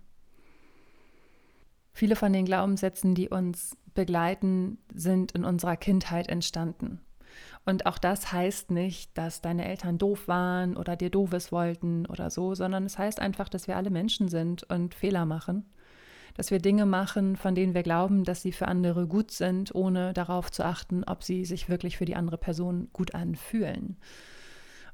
Viele 1.92 2.16
von 2.16 2.32
den 2.32 2.46
Glaubenssätzen, 2.46 3.16
die 3.16 3.30
uns 3.30 3.76
begleiten, 3.94 4.78
sind 4.94 5.34
in 5.34 5.44
unserer 5.44 5.76
Kindheit 5.76 6.30
entstanden. 6.30 7.02
Und 7.66 7.86
auch 7.86 7.98
das 7.98 8.32
heißt 8.32 8.72
nicht, 8.72 9.18
dass 9.18 9.42
deine 9.42 9.66
Eltern 9.66 9.98
doof 9.98 10.28
waren 10.28 10.78
oder 10.78 10.96
dir 10.96 11.10
doofes 11.10 11.52
wollten 11.52 12.06
oder 12.06 12.30
so, 12.30 12.56
sondern 12.56 12.86
es 12.86 12.98
heißt 12.98 13.20
einfach, 13.20 13.50
dass 13.50 13.68
wir 13.68 13.78
alle 13.78 13.90
Menschen 13.90 14.30
sind 14.30 14.64
und 14.64 14.96
Fehler 14.96 15.26
machen. 15.26 15.66
Dass 16.36 16.52
wir 16.52 16.60
Dinge 16.60 16.86
machen, 16.86 17.36
von 17.36 17.54
denen 17.54 17.74
wir 17.74 17.84
glauben, 17.84 18.24
dass 18.24 18.42
sie 18.42 18.54
für 18.54 18.68
andere 18.68 19.08
gut 19.08 19.32
sind, 19.32 19.76
ohne 19.76 20.14
darauf 20.14 20.52
zu 20.52 20.64
achten, 20.64 21.04
ob 21.04 21.24
sie 21.24 21.44
sich 21.44 21.70
wirklich 21.70 21.98
für 21.98 22.06
die 22.06 22.16
andere 22.16 22.38
Person 22.38 22.90
gut 22.94 23.14
anfühlen. 23.14 23.98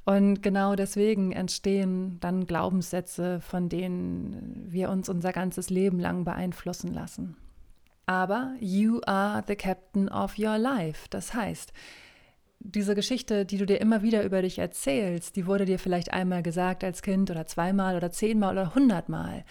Und 0.05 0.43
genau 0.43 0.75
deswegen 0.75 1.31
entstehen 1.31 2.19
dann 2.19 2.45
Glaubenssätze, 2.45 3.41
von 3.41 3.69
denen 3.69 4.65
wir 4.67 4.89
uns 4.89 5.09
unser 5.09 5.33
ganzes 5.33 5.71
Leben 5.71 5.99
lang 5.99 6.23
beeinflussen 6.23 6.93
lassen. 6.93 7.35
Aber 8.05 8.53
you 8.59 9.01
are 9.07 9.43
the 9.47 9.55
captain 9.55 10.07
of 10.09 10.37
your 10.37 10.59
life. 10.59 11.07
Das 11.09 11.33
heißt, 11.33 11.73
diese 12.59 12.95
Geschichte, 12.95 13.45
die 13.45 13.57
du 13.57 13.65
dir 13.65 13.81
immer 13.81 14.03
wieder 14.03 14.23
über 14.23 14.41
dich 14.43 14.59
erzählst, 14.59 15.35
die 15.35 15.45
wurde 15.47 15.65
dir 15.65 15.79
vielleicht 15.79 16.13
einmal 16.13 16.43
gesagt 16.43 16.83
als 16.83 17.01
Kind 17.01 17.29
oder 17.31 17.47
zweimal 17.47 17.95
oder 17.95 18.11
zehnmal 18.11 18.57
oder 18.57 18.75
hundertmal. 18.75 19.43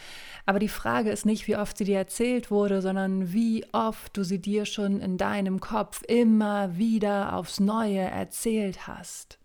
Aber 0.47 0.61
die 0.61 0.69
Frage 0.69 1.11
ist 1.11 1.27
nicht, 1.27 1.47
wie 1.49 1.57
oft 1.57 1.79
sie 1.79 1.85
dir 1.85 1.99
erzählt 1.99 2.53
wurde, 2.53 2.81
sondern 2.81 3.33
wie 3.33 3.65
oft 3.73 4.17
du 4.17 4.25
sie 4.25 4.41
dir 4.41 4.67
schon 4.67 5.01
in 5.01 5.17
deinem 5.17 5.61
Kopf 5.61 6.03
immer 6.07 6.77
wieder 6.77 7.35
aufs 7.37 7.61
Neue 7.61 8.01
erzählt 8.01 8.87
hast. 8.87 9.39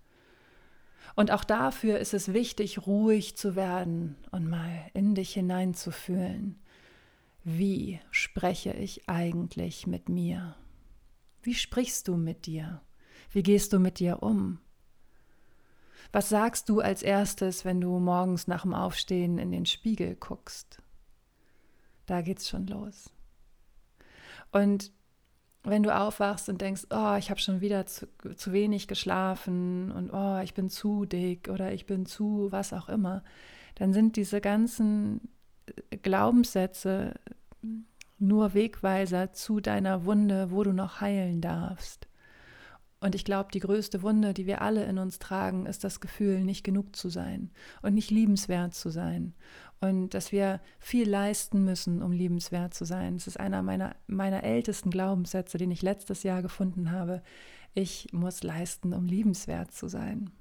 Und 1.15 1.31
auch 1.31 1.43
dafür 1.43 1.99
ist 1.99 2.13
es 2.13 2.33
wichtig, 2.33 2.85
ruhig 2.85 3.35
zu 3.35 3.55
werden 3.55 4.15
und 4.31 4.47
mal 4.47 4.89
in 4.93 5.15
dich 5.15 5.33
hineinzufühlen. 5.33 6.59
Wie 7.43 7.99
spreche 8.11 8.73
ich 8.73 9.09
eigentlich 9.09 9.87
mit 9.87 10.09
mir? 10.09 10.55
Wie 11.41 11.55
sprichst 11.55 12.07
du 12.07 12.17
mit 12.17 12.45
dir? 12.45 12.81
Wie 13.31 13.43
gehst 13.43 13.73
du 13.73 13.79
mit 13.79 13.99
dir 13.99 14.21
um? 14.23 14.59
Was 16.11 16.29
sagst 16.29 16.69
du 16.69 16.79
als 16.79 17.03
erstes, 17.03 17.65
wenn 17.65 17.79
du 17.79 17.99
morgens 17.99 18.47
nach 18.47 18.63
dem 18.63 18.73
Aufstehen 18.73 19.37
in 19.37 19.51
den 19.51 19.65
Spiegel 19.65 20.15
guckst? 20.15 20.81
Da 22.05 22.21
geht's 22.21 22.49
schon 22.49 22.65
los. 22.65 23.11
Und 24.51 24.91
wenn 25.63 25.83
du 25.83 25.95
aufwachst 25.95 26.49
und 26.49 26.61
denkst, 26.61 26.87
oh, 26.89 27.15
ich 27.17 27.29
habe 27.29 27.39
schon 27.39 27.61
wieder 27.61 27.85
zu, 27.85 28.07
zu, 28.35 28.53
wenig 28.53 28.87
geschlafen 28.87 29.91
und 29.91 30.11
oh, 30.11 30.39
ich 30.41 30.53
bin 30.53 30.69
zu 30.69 31.05
dick 31.05 31.49
oder 31.49 31.73
ich 31.73 31.85
bin 31.85 32.05
zu 32.05 32.47
was 32.51 32.73
auch 32.73 32.89
immer, 32.89 33.23
dann 33.75 33.93
sind 33.93 34.15
diese 34.15 34.41
ganzen 34.41 35.29
äh, 35.91 35.97
Glaubenssätze 35.97 37.13
nur 38.19 38.53
Wegweiser 38.53 39.31
zu 39.31 39.59
deiner 39.61 40.05
Wunde, 40.05 40.51
wo 40.51 40.63
du 40.63 40.73
noch 40.73 41.01
heilen 41.01 41.41
darfst. 41.41 42.08
Und 43.01 43.15
ich 43.15 43.23
glaube, 43.23 43.49
die 43.53 43.61
größte 43.61 44.01
Wunde, 44.01 44.33
die 44.33 44.45
wir 44.45 44.61
alle 44.61 44.83
in 44.85 44.97
uns 44.97 45.19
tragen, 45.19 45.65
ist 45.65 45.83
das 45.83 46.01
Gefühl, 46.01 46.43
nicht 46.43 46.63
genug 46.63 46.95
zu 46.95 47.09
sein 47.09 47.49
und 47.81 47.93
nicht 47.93 48.11
liebenswert 48.11 48.73
zu 48.73 48.89
sein. 48.89 49.33
Und 49.79 50.13
dass 50.13 50.33
wir 50.33 50.59
viel 50.79 51.09
leisten 51.09 51.63
müssen, 51.63 52.01
um 52.01 52.11
liebenswert 52.11 52.73
zu 52.73 52.83
sein. 52.83 53.15
Das 53.15 53.27
ist 53.27 53.39
einer 53.39 53.63
meiner, 53.63 53.95
meiner 54.07 54.43
ältesten 54.43 54.89
Glaubenssätze, 54.89 55.57
den 55.57 55.71
ich 55.71 55.81
letztes 55.81 56.23
Jahr 56.23 56.41
gefunden 56.41 56.91
habe. 56.91 57.21
Ich 57.73 58.09
muss 58.11 58.43
leisten, 58.43 58.93
um 58.93 59.05
liebenswert 59.05 59.71
zu 59.71 59.87
sein. 59.87 60.31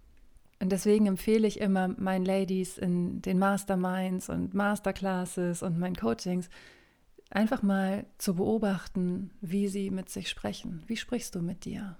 Und 0.60 0.72
deswegen 0.72 1.06
empfehle 1.06 1.46
ich 1.46 1.60
immer 1.60 1.86
meinen 1.86 2.24
Ladies 2.24 2.78
in 2.78 3.22
den 3.22 3.38
Masterminds 3.38 4.28
und 4.28 4.54
Masterclasses 4.54 5.62
und 5.62 5.78
meinen 5.78 5.94
Coachings, 5.94 6.48
einfach 7.30 7.62
mal 7.62 8.06
zu 8.16 8.34
beobachten, 8.34 9.30
wie 9.40 9.68
sie 9.68 9.90
mit 9.90 10.08
sich 10.08 10.28
sprechen. 10.28 10.82
Wie 10.88 10.96
sprichst 10.96 11.36
du 11.36 11.42
mit 11.42 11.64
dir? 11.64 11.96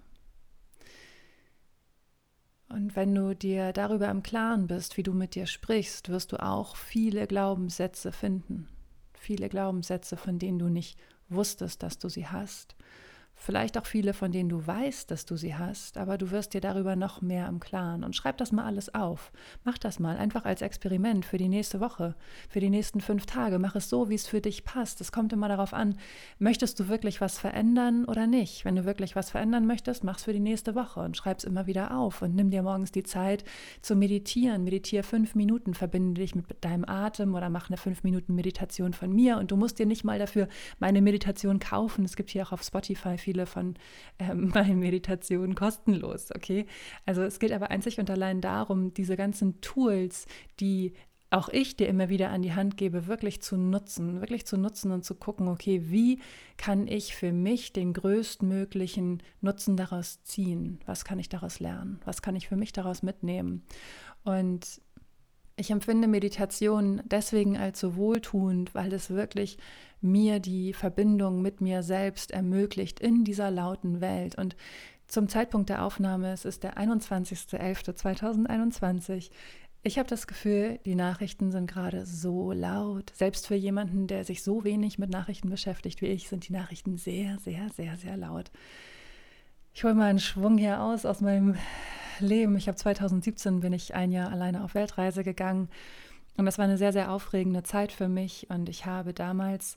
Und 2.69 2.97
wenn 2.97 3.15
du 3.15 3.35
dir 3.35 3.73
darüber 3.73 4.09
im 4.09 4.23
Klaren 4.23 4.67
bist, 4.67 4.97
wie 4.97 5.03
du 5.03 5.15
mit 5.15 5.35
dir 5.35 5.47
sprichst, 5.47 6.11
wirst 6.11 6.33
du 6.33 6.43
auch 6.43 6.77
viele 6.77 7.27
Glaubenssätze 7.27 8.13
finden. 8.13 8.69
Viele 9.15 9.49
Glaubenssätze, 9.49 10.17
von 10.17 10.39
denen 10.39 10.59
du 10.59 10.69
nicht 10.69 10.99
wusstest, 11.29 11.83
dass 11.83 11.99
du 11.99 12.09
sie 12.09 12.27
hast 12.27 12.77
Vielleicht 13.41 13.79
auch 13.79 13.87
viele, 13.87 14.15
von 14.15 14.33
denen 14.33 14.49
du 14.49 14.67
weißt, 14.67 15.11
dass 15.13 15.25
du 15.25 15.37
sie 15.37 15.55
hast, 15.55 15.97
aber 15.97 16.19
du 16.19 16.33
wirst 16.33 16.55
dir 16.55 16.61
darüber 16.61 16.97
noch 16.97 17.23
mehr 17.23 17.47
im 17.47 17.61
Klaren. 17.61 18.03
Und 18.03 18.17
schreib 18.17 18.37
das 18.37 18.51
mal 18.51 18.65
alles 18.65 18.95
auf. 18.95 19.31
Mach 19.63 19.79
das 19.79 20.01
mal 20.01 20.17
einfach 20.17 20.45
als 20.45 20.61
Experiment 20.61 21.25
für 21.25 21.39
die 21.39 21.49
nächste 21.49 21.79
Woche, 21.79 22.17
für 22.49 22.59
die 22.59 22.69
nächsten 22.69 23.01
fünf 23.01 23.27
Tage. 23.27 23.61
Mach 23.61 23.77
es 23.77 23.89
so, 23.89 24.11
wie 24.11 24.17
es 24.17 24.27
für 24.27 24.41
dich 24.41 24.65
passt. 24.65 25.01
Es 25.01 25.13
kommt 25.13 25.33
immer 25.33 25.47
darauf 25.49 25.73
an, 25.73 25.97
möchtest 26.41 26.81
du 26.81 26.89
wirklich 26.89 27.21
was 27.21 27.39
verändern 27.39 28.05
oder 28.07 28.27
nicht. 28.27 28.65
Wenn 28.65 28.75
du 28.75 28.85
wirklich 28.85 29.15
was 29.15 29.31
verändern 29.31 29.67
möchtest, 29.67 30.03
mach 30.03 30.19
es 30.19 30.25
für 30.25 30.33
die 30.33 30.41
nächste 30.41 30.75
Woche 30.75 31.01
und 31.01 31.17
schreib 31.17 31.39
es 31.39 31.45
immer 31.45 31.67
wieder 31.67 31.97
auf 31.97 32.23
und 32.23 32.35
nimm 32.35 32.51
dir 32.51 32.65
morgens 32.65 32.91
die 32.91 33.05
Zeit 33.05 33.45
zu 33.83 33.95
meditieren. 33.95 34.65
Meditiere 34.65 35.05
fünf 35.05 35.37
Minuten, 35.37 35.75
verbinde 35.75 36.21
dich 36.21 36.35
mit 36.35 36.47
deinem 36.63 36.85
Atem 36.87 37.37
oder 37.37 37.51
mach 37.51 37.71
eine 37.71 37.77
fünf 37.77 38.03
Minuten 38.03 38.35
Meditation 38.35 38.95
von 38.95 39.13
mir. 39.13 39.39
Und 39.39 39.53
du 39.53 39.57
musst 39.57 39.79
dir 39.79 39.87
nicht 39.87 40.03
mal 40.03 40.19
dafür 40.19 40.49
meine 40.81 41.01
Meditation 41.03 41.61
kaufen. 41.61 42.05
Es 42.05 42.17
gibt 42.17 42.31
hier 42.31 42.43
auch 42.43 42.53
auf 42.53 42.65
Spotify 42.65 43.17
viele 43.29 43.45
von 43.45 43.75
ähm, 44.19 44.49
meinen 44.55 44.79
Meditationen 44.79 45.55
kostenlos, 45.55 46.31
okay? 46.35 46.65
Also 47.05 47.23
es 47.23 47.39
geht 47.39 47.53
aber 47.53 47.71
einzig 47.71 48.01
und 48.01 48.11
allein 48.11 48.41
darum, 48.41 48.95
diese 48.95 49.17
ganzen 49.17 49.61
Tools, 49.61 50.27
die 50.61 50.95
auch 51.31 51.51
ich 51.51 51.77
dir 51.77 51.89
immer 51.89 52.09
wieder 52.09 52.31
an 52.31 52.41
die 52.41 52.55
Hand 52.55 52.79
gebe, 52.79 53.07
wirklich 53.07 53.43
zu 53.43 53.59
nutzen, 53.59 54.23
wirklich 54.23 54.47
zu 54.47 54.57
nutzen 54.57 54.93
und 54.93 55.05
zu 55.05 55.15
gucken, 55.15 55.49
okay, 55.49 55.83
wie 55.91 56.21
kann 56.57 56.87
ich 56.87 57.15
für 57.15 57.33
mich 57.33 57.75
den 57.75 57.93
größtmöglichen 57.93 59.23
Nutzen 59.43 59.77
daraus 59.77 60.23
ziehen? 60.23 60.81
Was 60.87 61.05
kann 61.05 61.19
ich 61.19 61.29
daraus 61.29 61.61
lernen? 61.61 62.01
Was 62.07 62.23
kann 62.23 62.35
ich 62.35 62.49
für 62.49 62.57
mich 62.57 62.73
daraus 62.73 63.03
mitnehmen? 63.03 63.63
Und 64.25 64.81
ich 65.57 65.71
empfinde 65.71 66.09
Meditation 66.09 67.03
deswegen 67.05 67.59
als 67.59 67.81
so 67.81 67.95
wohltuend, 67.97 68.75
weil 68.75 68.91
es 68.95 69.11
wirklich 69.11 69.59
mir 70.01 70.41
die 70.41 70.73
Verbindung 70.73 71.43
mit 71.43 71.61
mir 71.61 71.83
selbst 71.83 72.31
ermöglicht 72.31 73.01
in 73.01 73.25
dieser 73.25 73.51
lauten 73.51 74.01
Welt. 74.01 74.37
Und 74.37 74.57
zum 75.07 75.29
Zeitpunkt 75.29 75.69
der 75.71 75.85
Aufnahme, 75.85 76.33
es 76.33 76.45
ist 76.45 76.65
der 76.65 76.79
21.11.2021, 76.79 79.31
ich 79.85 79.97
habe 79.99 80.09
das 80.09 80.27
Gefühl, 80.27 80.81
die 80.85 80.97
Nachrichten 80.97 81.53
sind 81.53 81.71
gerade 81.71 82.05
so 82.05 82.53
laut. 82.53 83.13
Selbst 83.15 83.47
für 83.47 83.55
jemanden, 83.55 84.09
der 84.09 84.25
sich 84.25 84.43
so 84.43 84.65
wenig 84.65 84.99
mit 84.99 85.11
Nachrichten 85.11 85.49
beschäftigt 85.49 86.03
wie 86.03 86.07
ich, 86.07 86.29
sind 86.29 86.49
die 86.49 86.53
Nachrichten 86.53 86.99
sehr, 86.99 87.39
sehr, 87.39 87.69
sehr, 87.71 87.97
sehr 87.97 88.17
laut. 88.17 88.51
Ich 89.73 89.85
hole 89.85 89.95
mal 89.95 90.11
einen 90.11 90.19
Schwung 90.19 90.59
hier 90.59 90.83
aus 90.83 91.07
aus 91.07 91.21
meinem 91.21 91.55
Leben. 92.19 92.57
Ich 92.57 92.67
habe 92.67 92.77
2017 92.77 93.61
bin 93.61 93.73
ich 93.73 93.95
ein 93.95 94.11
Jahr 94.11 94.33
alleine 94.33 94.65
auf 94.65 94.75
Weltreise 94.75 95.23
gegangen 95.23 95.69
und 96.39 96.47
das 96.47 96.57
war 96.57 96.65
eine 96.65 96.79
sehr, 96.79 96.93
sehr 96.93 97.11
aufregende 97.11 97.65
Zeit 97.65 97.93
für 97.93 98.09
mich 98.09 98.49
und 98.49 98.69
ich 98.69 98.87
habe 98.87 99.13
damals 99.13 99.77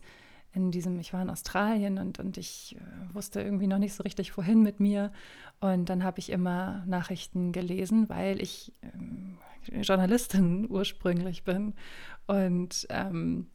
in 0.54 0.72
diesem, 0.72 1.00
ich 1.00 1.14
war 1.14 1.22
in 1.22 1.30
Australien 1.30 1.98
und, 1.98 2.20
und 2.20 2.38
ich 2.38 2.76
äh, 2.78 3.16
wusste 3.16 3.42
irgendwie 3.42 3.68
noch 3.68 3.78
nicht 3.78 3.94
so 3.94 4.04
richtig, 4.04 4.38
wohin 4.38 4.62
mit 4.62 4.80
mir. 4.80 5.12
Und 5.60 5.90
dann 5.90 6.04
habe 6.04 6.20
ich 6.20 6.30
immer 6.30 6.84
Nachrichten 6.86 7.52
gelesen, 7.52 8.10
weil 8.10 8.42
ich 8.42 8.74
ähm, 8.82 9.38
Journalistin 9.82 10.68
ursprünglich 10.70 11.44
bin 11.44 11.74
und 12.28 12.86
ähm, 12.90 13.48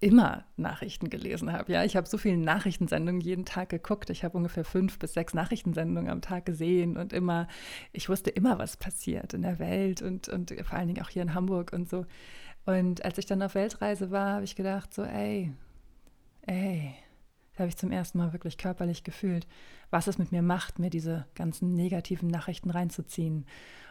immer 0.00 0.44
Nachrichten 0.56 1.08
gelesen 1.08 1.52
habe. 1.52 1.72
Ja, 1.72 1.84
ich 1.84 1.96
habe 1.96 2.06
so 2.06 2.18
viele 2.18 2.36
Nachrichtensendungen 2.36 3.20
jeden 3.20 3.44
Tag 3.46 3.70
geguckt. 3.70 4.10
Ich 4.10 4.24
habe 4.24 4.36
ungefähr 4.36 4.64
fünf 4.64 4.98
bis 4.98 5.14
sechs 5.14 5.32
Nachrichtensendungen 5.32 6.10
am 6.10 6.20
Tag 6.20 6.44
gesehen 6.44 6.96
und 6.96 7.12
immer, 7.12 7.48
ich 7.92 8.08
wusste 8.08 8.30
immer, 8.30 8.58
was 8.58 8.76
passiert 8.76 9.32
in 9.32 9.42
der 9.42 9.58
Welt 9.58 10.02
und, 10.02 10.28
und 10.28 10.54
vor 10.64 10.78
allen 10.78 10.88
Dingen 10.88 11.02
auch 11.02 11.08
hier 11.08 11.22
in 11.22 11.34
Hamburg 11.34 11.72
und 11.72 11.88
so. 11.88 12.04
Und 12.66 13.04
als 13.04 13.16
ich 13.16 13.26
dann 13.26 13.42
auf 13.42 13.54
Weltreise 13.54 14.10
war, 14.10 14.34
habe 14.34 14.44
ich 14.44 14.56
gedacht, 14.56 14.92
so, 14.92 15.02
ey, 15.02 15.52
ey, 16.42 16.94
da 17.54 17.60
habe 17.60 17.68
ich 17.68 17.76
zum 17.76 17.90
ersten 17.90 18.18
Mal 18.18 18.34
wirklich 18.34 18.58
körperlich 18.58 19.02
gefühlt, 19.02 19.46
was 19.90 20.08
es 20.08 20.18
mit 20.18 20.30
mir 20.30 20.42
macht, 20.42 20.78
mir 20.78 20.90
diese 20.90 21.26
ganzen 21.34 21.72
negativen 21.72 22.28
Nachrichten 22.28 22.70
reinzuziehen. 22.70 23.46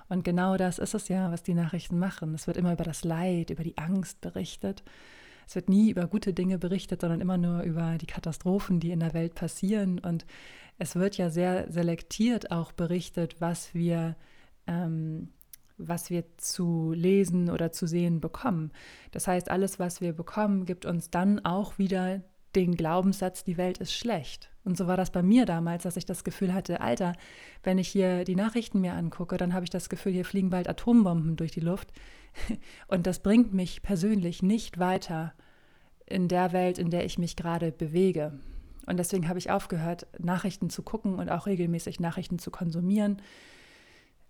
Und 0.08 0.24
genau 0.24 0.56
das 0.56 0.78
ist 0.78 0.94
es 0.94 1.08
ja, 1.08 1.32
was 1.32 1.42
die 1.42 1.56
Nachrichten 1.56 1.98
machen. 1.98 2.36
Es 2.36 2.46
wird 2.46 2.58
immer 2.58 2.74
über 2.74 2.84
das 2.84 3.04
Leid, 3.04 3.50
über 3.50 3.64
die 3.64 3.78
Angst 3.80 4.22
berichtet. 4.22 4.84
Es 5.48 5.56
wird 5.56 5.70
nie 5.70 5.92
über 5.92 6.08
gute 6.08 6.34
Dinge 6.34 6.58
berichtet, 6.58 7.02
sondern 7.02 7.22
immer 7.22 7.38
nur 7.38 7.62
über 7.62 7.98
die 7.98 8.08
Katastrophen, 8.08 8.80
die 8.80 8.92
in 8.92 9.00
der 9.00 9.14
Welt 9.14 9.36
passieren. 9.36 10.00
Und 10.00 10.26
es 10.78 10.96
wird 10.96 11.18
ja 11.18 11.30
sehr 11.30 11.72
selektiert 11.72 12.52
auch 12.52 12.72
berichtet, 12.72 13.40
was 13.40 13.74
wir, 13.74 14.16
ähm, 14.68 15.30
was 15.78 16.10
wir 16.10 16.24
zu 16.38 16.94
lesen 16.94 17.50
oder 17.50 17.72
zu 17.72 17.88
sehen 17.88 18.22
bekommen. 18.22 18.72
Das 19.12 19.28
heißt, 19.28 19.50
alles, 19.52 19.80
was 19.80 20.02
wir 20.02 20.14
bekommen, 20.14 20.66
gibt 20.66 20.86
uns 20.86 21.10
dann 21.10 21.44
auch 21.46 21.78
wieder 21.78 22.22
den 22.56 22.76
Glaubenssatz, 22.76 23.44
die 23.44 23.58
Welt 23.58 23.78
ist 23.80 23.94
schlecht. 23.94 24.50
Und 24.64 24.78
so 24.78 24.88
war 24.88 24.98
das 24.98 25.12
bei 25.12 25.22
mir 25.22 25.46
damals, 25.46 25.84
dass 25.84 25.98
ich 25.98 26.06
das 26.06 26.24
Gefühl 26.24 26.54
hatte, 26.54 26.82
Alter, 26.82 27.14
wenn 27.64 27.78
ich 27.78 27.88
hier 27.88 28.24
die 28.24 28.36
Nachrichten 28.36 28.82
mir 28.82 28.94
angucke, 28.94 29.38
dann 29.38 29.54
habe 29.54 29.64
ich 29.64 29.70
das 29.70 29.90
Gefühl, 29.90 30.14
hier 30.14 30.26
fliegen 30.26 30.50
bald 30.50 30.68
Atombomben 30.68 31.36
durch 31.36 31.52
die 31.52 31.60
Luft. 31.60 31.92
Und 32.88 33.06
das 33.06 33.20
bringt 33.20 33.54
mich 33.54 33.84
persönlich 33.84 34.42
nicht 34.42 34.80
weiter 34.80 35.34
in 36.06 36.28
der 36.28 36.52
Welt, 36.52 36.78
in 36.78 36.90
der 36.90 37.06
ich 37.06 37.18
mich 37.18 37.36
gerade 37.36 37.72
bewege. 37.72 38.40
Und 38.86 38.98
deswegen 38.98 39.28
habe 39.28 39.40
ich 39.40 39.52
aufgehört, 39.52 40.08
Nachrichten 40.20 40.70
zu 40.70 40.84
gucken 40.84 41.16
und 41.16 41.30
auch 41.30 41.48
regelmäßig 41.48 42.00
Nachrichten 42.00 42.38
zu 42.38 42.52
konsumieren 42.52 43.20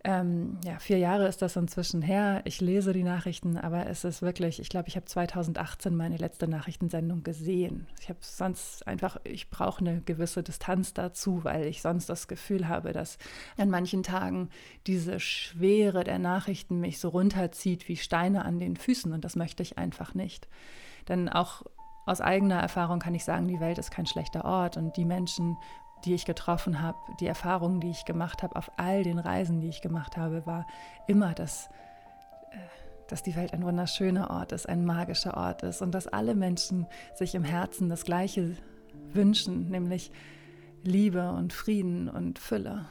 ähm, 0.08 0.60
ja, 0.64 0.78
vier 0.78 1.00
Jahre 1.00 1.28
ist 1.28 1.42
das 1.42 1.56
inzwischen 1.56 2.04
her. 2.04 2.42
Ich 2.46 2.62
lese 2.62 2.94
die 2.94 3.02
Nachrichten, 3.02 3.58
aber 3.58 3.88
es 3.88 4.04
ist 4.04 4.22
wirklich, 4.22 4.60
ich 4.60 4.70
glaube, 4.70 4.88
ich 4.88 4.96
habe 4.96 5.08
2018 5.08 5.96
meine 5.96 6.18
letzte 6.18 6.48
Nachrichtensendung 6.48 7.24
gesehen. 7.24 7.88
Ich 8.00 8.10
habe 8.10 8.20
sonst 8.22 8.88
einfach, 8.88 9.18
ich 9.24 9.50
brauche 9.50 9.80
eine 9.80 10.02
gewisse 10.02 10.44
Distanz 10.44 10.94
dazu, 10.94 11.44
weil 11.44 11.66
ich 11.66 11.82
sonst 11.82 12.08
das 12.08 12.28
Gefühl 12.28 12.68
habe, 12.68 12.94
dass 12.94 13.18
an 13.58 13.72
manchen 13.72 14.04
Tagen 14.04 14.50
diese 14.86 15.20
Schwere 15.20 16.04
der 16.04 16.20
Nachrichten 16.20 16.80
mich 16.80 17.00
so 17.00 17.10
runterzieht 17.10 17.88
wie 17.88 17.98
Steine 17.98 18.46
an 18.46 18.60
den 18.60 18.76
Füßen 18.76 19.12
und 19.12 19.26
das 19.26 19.36
möchte 19.36 19.64
ich 19.64 19.80
einfach 19.80 20.14
nicht. 20.14 20.48
Denn 21.08 21.30
auch 21.30 21.64
aus 22.06 22.22
eigener 22.22 22.60
Erfahrung 22.60 23.00
kann 23.00 23.16
ich 23.16 23.26
sagen, 23.26 23.48
die 23.48 23.60
Welt 23.60 23.80
ist 23.80 23.90
kein 23.90 24.06
schlechter 24.06 24.46
Ort 24.46 24.78
und 24.78 24.96
die 24.98 25.06
Menschen, 25.06 25.58
die 26.06 26.14
ich 26.14 26.26
getroffen 26.26 26.82
habe, 26.82 26.98
die 27.20 27.28
Erfahrungen, 27.28 27.80
die 27.80 27.90
ich 27.90 28.06
gemacht 28.06 28.44
habe, 28.44 28.56
auf 28.56 28.72
all 28.78 29.04
den 29.04 29.20
Reisen, 29.20 29.60
die 29.60 29.70
ich 29.70 29.82
gemacht 29.82 30.18
habe, 30.18 30.46
war 30.46 30.66
immer, 31.08 31.34
dass, 31.34 31.68
äh, 32.52 32.58
dass 33.08 33.24
die 33.24 33.36
Welt 33.36 33.54
ein 33.54 33.64
wunderschöner 33.64 34.30
Ort 34.30 34.52
ist, 34.52 34.70
ein 34.70 34.86
magischer 34.86 35.36
Ort 35.36 35.64
ist 35.64 35.82
und 35.82 35.92
dass 35.92 36.08
alle 36.08 36.36
Menschen 36.36 36.86
sich 37.16 37.36
im 37.36 37.44
Herzen 37.44 37.90
das 37.90 38.06
Gleiche 38.06 38.56
wünschen, 39.14 39.70
nämlich 39.70 40.12
Liebe 40.84 41.32
und 41.32 41.52
Frieden 41.52 42.08
und 42.10 42.38
Fülle. 42.38 42.86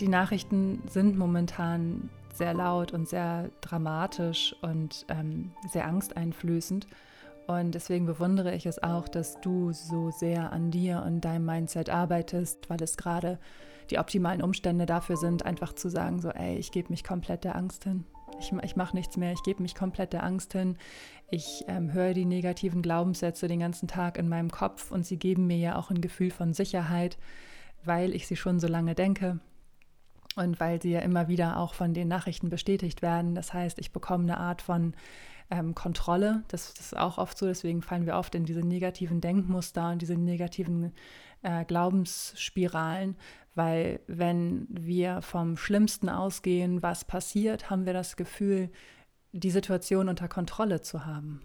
Die 0.00 0.08
Nachrichten 0.08 0.82
sind 0.88 1.16
momentan 1.16 2.10
sehr 2.34 2.54
laut 2.54 2.92
und 2.92 3.08
sehr 3.08 3.50
dramatisch 3.60 4.54
und 4.62 5.06
ähm, 5.08 5.52
sehr 5.70 5.86
angsteinflößend. 5.86 6.86
Und 7.46 7.74
deswegen 7.74 8.06
bewundere 8.06 8.54
ich 8.54 8.66
es 8.66 8.82
auch, 8.82 9.08
dass 9.08 9.40
du 9.40 9.72
so 9.72 10.10
sehr 10.10 10.52
an 10.52 10.70
dir 10.70 11.02
und 11.06 11.20
deinem 11.20 11.46
Mindset 11.46 11.90
arbeitest, 11.90 12.68
weil 12.68 12.82
es 12.82 12.96
gerade 12.96 13.38
die 13.90 13.98
optimalen 13.98 14.42
Umstände 14.42 14.84
dafür 14.84 15.16
sind, 15.16 15.44
einfach 15.44 15.72
zu 15.72 15.88
sagen, 15.88 16.20
so, 16.20 16.30
ey, 16.30 16.56
ich 16.56 16.72
gebe 16.72 16.90
mich 16.90 17.04
komplett 17.04 17.44
der 17.44 17.54
Angst 17.54 17.84
hin. 17.84 18.04
Ich, 18.40 18.52
ich 18.52 18.76
mache 18.76 18.96
nichts 18.96 19.16
mehr, 19.16 19.32
ich 19.32 19.44
gebe 19.44 19.62
mich 19.62 19.76
komplett 19.76 20.12
der 20.12 20.24
Angst 20.24 20.52
hin. 20.52 20.76
Ich 21.30 21.64
ähm, 21.68 21.92
höre 21.92 22.12
die 22.12 22.24
negativen 22.24 22.82
Glaubenssätze 22.82 23.46
den 23.46 23.60
ganzen 23.60 23.86
Tag 23.86 24.18
in 24.18 24.28
meinem 24.28 24.50
Kopf 24.50 24.90
und 24.90 25.06
sie 25.06 25.16
geben 25.16 25.46
mir 25.46 25.56
ja 25.56 25.76
auch 25.76 25.90
ein 25.90 26.00
Gefühl 26.00 26.32
von 26.32 26.52
Sicherheit, 26.52 27.16
weil 27.84 28.12
ich 28.12 28.26
sie 28.26 28.36
schon 28.36 28.58
so 28.58 28.66
lange 28.66 28.96
denke. 28.96 29.38
Und 30.36 30.60
weil 30.60 30.80
sie 30.80 30.92
ja 30.92 31.00
immer 31.00 31.28
wieder 31.28 31.58
auch 31.58 31.74
von 31.74 31.94
den 31.94 32.08
Nachrichten 32.08 32.50
bestätigt 32.50 33.02
werden. 33.02 33.34
Das 33.34 33.52
heißt, 33.52 33.78
ich 33.78 33.90
bekomme 33.90 34.24
eine 34.24 34.38
Art 34.38 34.62
von 34.62 34.94
ähm, 35.50 35.74
Kontrolle. 35.74 36.44
Das, 36.48 36.74
das, 36.74 36.86
ist 36.86 36.96
auch 36.96 37.18
oft 37.18 37.36
so. 37.38 37.46
Deswegen 37.46 37.82
fallen 37.82 38.06
wir 38.06 38.16
oft 38.16 38.34
in 38.34 38.44
diese 38.44 38.60
negativen 38.60 39.20
Denkmuster 39.20 39.90
und 39.90 40.02
diese 40.02 40.14
negativen 40.14 40.92
äh, 41.42 41.64
Glaubensspiralen. 41.64 43.16
Weil 43.54 44.00
wenn 44.06 44.66
wir 44.68 45.22
vom 45.22 45.56
Schlimmsten 45.56 46.10
ausgehen, 46.10 46.82
was 46.82 47.04
passiert, 47.06 47.70
haben 47.70 47.86
wir 47.86 47.94
das 47.94 48.16
Gefühl, 48.16 48.70
die 49.32 49.50
Situation 49.50 50.08
unter 50.10 50.28
Kontrolle 50.28 50.82
zu 50.82 51.06
haben. 51.06 51.40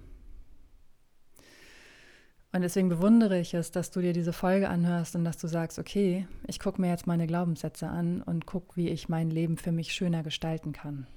Und 2.53 2.61
deswegen 2.61 2.89
bewundere 2.89 3.39
ich 3.39 3.53
es, 3.53 3.71
dass 3.71 3.91
du 3.91 4.01
dir 4.01 4.11
diese 4.11 4.33
Folge 4.33 4.69
anhörst 4.69 5.15
und 5.15 5.23
dass 5.23 5.37
du 5.37 5.47
sagst, 5.47 5.79
okay, 5.79 6.27
ich 6.47 6.59
gucke 6.59 6.81
mir 6.81 6.89
jetzt 6.89 7.07
meine 7.07 7.25
Glaubenssätze 7.25 7.87
an 7.87 8.21
und 8.21 8.45
gucke, 8.45 8.75
wie 8.75 8.89
ich 8.89 9.07
mein 9.07 9.29
Leben 9.29 9.57
für 9.57 9.71
mich 9.71 9.93
schöner 9.93 10.21
gestalten 10.21 10.73
kann. 10.73 11.07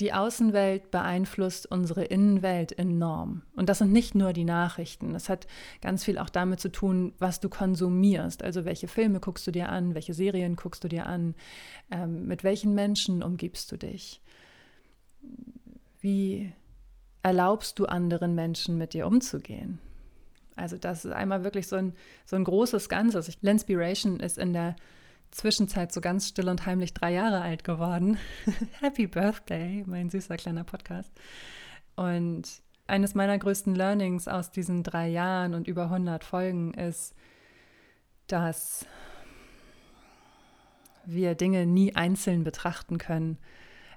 Die 0.00 0.12
Außenwelt 0.12 0.90
beeinflusst 0.90 1.70
unsere 1.70 2.04
Innenwelt 2.04 2.78
enorm. 2.78 3.42
Und 3.54 3.70
das 3.70 3.78
sind 3.78 3.92
nicht 3.92 4.14
nur 4.14 4.34
die 4.34 4.44
Nachrichten. 4.44 5.14
Das 5.14 5.30
hat 5.30 5.46
ganz 5.80 6.04
viel 6.04 6.18
auch 6.18 6.28
damit 6.28 6.60
zu 6.60 6.70
tun, 6.70 7.14
was 7.18 7.40
du 7.40 7.48
konsumierst. 7.48 8.42
Also 8.42 8.66
welche 8.66 8.88
Filme 8.88 9.20
guckst 9.20 9.46
du 9.46 9.52
dir 9.52 9.70
an, 9.70 9.94
welche 9.94 10.12
Serien 10.12 10.56
guckst 10.56 10.84
du 10.84 10.88
dir 10.88 11.06
an, 11.06 11.34
ähm, 11.90 12.26
mit 12.26 12.44
welchen 12.44 12.74
Menschen 12.74 13.22
umgibst 13.22 13.72
du 13.72 13.76
dich. 13.76 14.22
wie 16.00 16.52
erlaubst 17.22 17.80
du 17.80 17.86
anderen 17.86 18.36
Menschen 18.36 18.78
mit 18.78 18.92
dir 18.94 19.06
umzugehen? 19.08 19.80
Also 20.56 20.78
das 20.78 21.04
ist 21.04 21.12
einmal 21.12 21.44
wirklich 21.44 21.68
so 21.68 21.76
ein, 21.76 21.94
so 22.24 22.36
ein 22.36 22.44
großes 22.44 22.88
Ganzes. 22.88 23.38
Lenspiration 23.42 24.20
ist 24.20 24.38
in 24.38 24.52
der 24.52 24.74
Zwischenzeit 25.30 25.92
so 25.92 26.00
ganz 26.00 26.26
still 26.28 26.48
und 26.48 26.64
heimlich 26.66 26.94
drei 26.94 27.12
Jahre 27.12 27.42
alt 27.42 27.62
geworden. 27.62 28.18
Happy 28.80 29.06
Birthday, 29.06 29.84
mein 29.86 30.08
süßer 30.08 30.36
kleiner 30.36 30.64
Podcast. 30.64 31.12
Und 31.94 32.62
eines 32.86 33.14
meiner 33.14 33.38
größten 33.38 33.74
Learnings 33.74 34.28
aus 34.28 34.50
diesen 34.50 34.82
drei 34.82 35.08
Jahren 35.08 35.54
und 35.54 35.68
über 35.68 35.84
100 35.84 36.24
Folgen 36.24 36.72
ist, 36.74 37.14
dass 38.28 38.86
wir 41.04 41.34
Dinge 41.34 41.66
nie 41.66 41.94
einzeln 41.94 42.44
betrachten 42.44 42.98
können. 42.98 43.38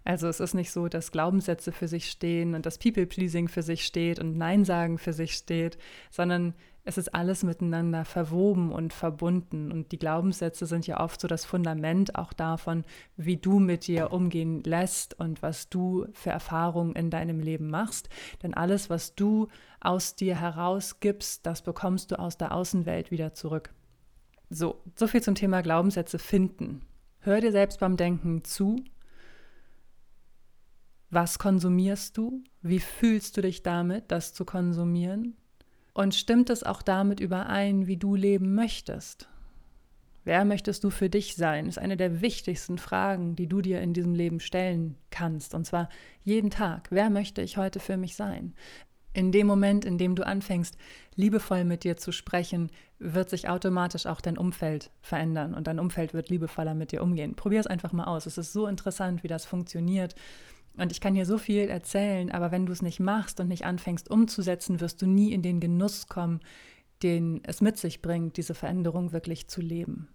Also 0.03 0.27
es 0.27 0.39
ist 0.39 0.53
nicht 0.53 0.71
so, 0.71 0.87
dass 0.87 1.11
Glaubenssätze 1.11 1.71
für 1.71 1.87
sich 1.87 2.09
stehen 2.09 2.55
und 2.55 2.65
das 2.65 2.77
People-Pleasing 2.77 3.47
für 3.47 3.61
sich 3.61 3.85
steht 3.85 4.19
und 4.19 4.37
Nein-Sagen 4.37 4.97
für 4.97 5.13
sich 5.13 5.33
steht, 5.33 5.77
sondern 6.09 6.53
es 6.89 6.97
ist 6.97 7.13
alles 7.13 7.43
miteinander 7.43 8.03
verwoben 8.03 8.71
und 8.71 8.93
verbunden. 8.93 9.71
Und 9.71 9.91
die 9.91 9.99
Glaubenssätze 9.99 10.65
sind 10.65 10.87
ja 10.87 10.99
oft 10.99 11.21
so 11.21 11.27
das 11.27 11.45
Fundament 11.45 12.15
auch 12.15 12.33
davon, 12.33 12.83
wie 13.15 13.37
du 13.37 13.59
mit 13.59 13.85
dir 13.85 14.11
umgehen 14.11 14.63
lässt 14.63 15.19
und 15.19 15.43
was 15.43 15.69
du 15.69 16.07
für 16.13 16.31
Erfahrungen 16.31 16.95
in 16.95 17.11
deinem 17.11 17.41
Leben 17.41 17.69
machst. 17.69 18.09
Denn 18.41 18.55
alles, 18.55 18.89
was 18.89 19.13
du 19.13 19.49
aus 19.81 20.15
dir 20.15 20.39
herausgibst, 20.39 21.45
das 21.45 21.61
bekommst 21.61 22.11
du 22.11 22.19
aus 22.19 22.37
der 22.37 22.53
Außenwelt 22.53 23.11
wieder 23.11 23.33
zurück. 23.33 23.71
So, 24.49 24.81
so 24.95 25.05
viel 25.05 25.21
zum 25.21 25.35
Thema 25.35 25.61
Glaubenssätze 25.61 26.17
finden. 26.17 26.81
Hör 27.19 27.39
dir 27.39 27.51
selbst 27.51 27.79
beim 27.79 27.97
Denken 27.97 28.43
zu. 28.43 28.77
Was 31.11 31.39
konsumierst 31.39 32.17
du? 32.17 32.43
Wie 32.61 32.79
fühlst 32.79 33.35
du 33.35 33.41
dich 33.41 33.63
damit, 33.63 34.11
das 34.11 34.33
zu 34.33 34.45
konsumieren? 34.45 35.35
Und 35.93 36.13
stimmt 36.13 36.49
es 36.49 36.63
auch 36.63 36.81
damit 36.81 37.19
überein, 37.19 37.87
wie 37.87 37.97
du 37.97 38.15
leben 38.15 38.53
möchtest? 38.53 39.27
Wer 40.23 40.45
möchtest 40.45 40.83
du 40.83 40.91
für 40.91 41.09
dich 41.09 41.35
sein? 41.35 41.67
Ist 41.67 41.79
eine 41.79 41.97
der 41.97 42.21
wichtigsten 42.21 42.77
Fragen, 42.77 43.35
die 43.35 43.47
du 43.47 43.61
dir 43.61 43.81
in 43.81 43.93
diesem 43.93 44.13
Leben 44.13 44.39
stellen 44.39 44.95
kannst. 45.09 45.55
Und 45.55 45.65
zwar 45.65 45.89
jeden 46.23 46.51
Tag. 46.51 46.89
Wer 46.91 47.09
möchte 47.09 47.41
ich 47.41 47.57
heute 47.57 47.79
für 47.79 47.97
mich 47.97 48.15
sein? 48.15 48.53
In 49.11 49.31
dem 49.31 49.47
Moment, 49.47 49.85
in 49.85 49.97
dem 49.97 50.13
du 50.13 50.23
anfängst, 50.23 50.77
liebevoll 51.15 51.63
mit 51.63 51.83
dir 51.83 51.97
zu 51.97 52.11
sprechen, 52.11 52.69
wird 52.99 53.31
sich 53.31 53.49
automatisch 53.49 54.05
auch 54.05 54.21
dein 54.21 54.37
Umfeld 54.37 54.91
verändern 55.01 55.55
und 55.55 55.65
dein 55.65 55.79
Umfeld 55.79 56.13
wird 56.13 56.29
liebevoller 56.29 56.75
mit 56.75 56.91
dir 56.91 57.01
umgehen. 57.01 57.35
Probier 57.35 57.61
es 57.61 57.67
einfach 57.67 57.91
mal 57.91 58.03
aus. 58.03 58.27
Es 58.27 58.37
ist 58.37 58.53
so 58.53 58.67
interessant, 58.67 59.23
wie 59.23 59.27
das 59.27 59.45
funktioniert. 59.45 60.13
Und 60.77 60.91
ich 60.91 61.01
kann 61.01 61.15
hier 61.15 61.25
so 61.25 61.37
viel 61.37 61.67
erzählen, 61.67 62.31
aber 62.31 62.51
wenn 62.51 62.65
du 62.65 62.71
es 62.71 62.81
nicht 62.81 62.99
machst 62.99 63.39
und 63.39 63.47
nicht 63.47 63.65
anfängst 63.65 64.09
umzusetzen, 64.09 64.79
wirst 64.79 65.01
du 65.01 65.07
nie 65.07 65.33
in 65.33 65.41
den 65.41 65.59
Genuss 65.59 66.07
kommen, 66.07 66.39
den 67.03 67.41
es 67.43 67.61
mit 67.61 67.77
sich 67.77 68.01
bringt, 68.01 68.37
diese 68.37 68.53
Veränderung 68.53 69.11
wirklich 69.11 69.47
zu 69.47 69.61
leben. 69.61 70.07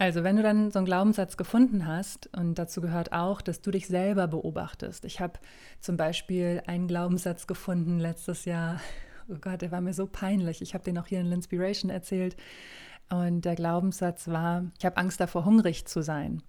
Also, 0.00 0.22
wenn 0.22 0.36
du 0.36 0.42
dann 0.44 0.70
so 0.70 0.78
einen 0.78 0.86
Glaubenssatz 0.86 1.36
gefunden 1.36 1.86
hast, 1.86 2.30
und 2.36 2.54
dazu 2.56 2.80
gehört 2.80 3.12
auch, 3.12 3.40
dass 3.40 3.62
du 3.62 3.72
dich 3.72 3.88
selber 3.88 4.28
beobachtest. 4.28 5.04
Ich 5.04 5.18
habe 5.18 5.40
zum 5.80 5.96
Beispiel 5.96 6.62
einen 6.66 6.86
Glaubenssatz 6.86 7.48
gefunden 7.48 7.98
letztes 7.98 8.44
Jahr. 8.44 8.80
Oh 9.28 9.36
Gott, 9.40 9.60
der 9.60 9.72
war 9.72 9.80
mir 9.80 9.92
so 9.92 10.06
peinlich. 10.06 10.62
Ich 10.62 10.74
habe 10.74 10.84
den 10.84 10.98
auch 10.98 11.06
hier 11.06 11.20
in 11.20 11.26
L'Inspiration 11.26 11.90
erzählt. 11.90 12.36
Und 13.10 13.44
der 13.44 13.56
Glaubenssatz 13.56 14.28
war, 14.28 14.66
ich 14.78 14.84
habe 14.84 14.98
Angst 14.98 15.18
davor, 15.18 15.44
hungrig 15.44 15.86
zu 15.86 16.02
sein. 16.02 16.42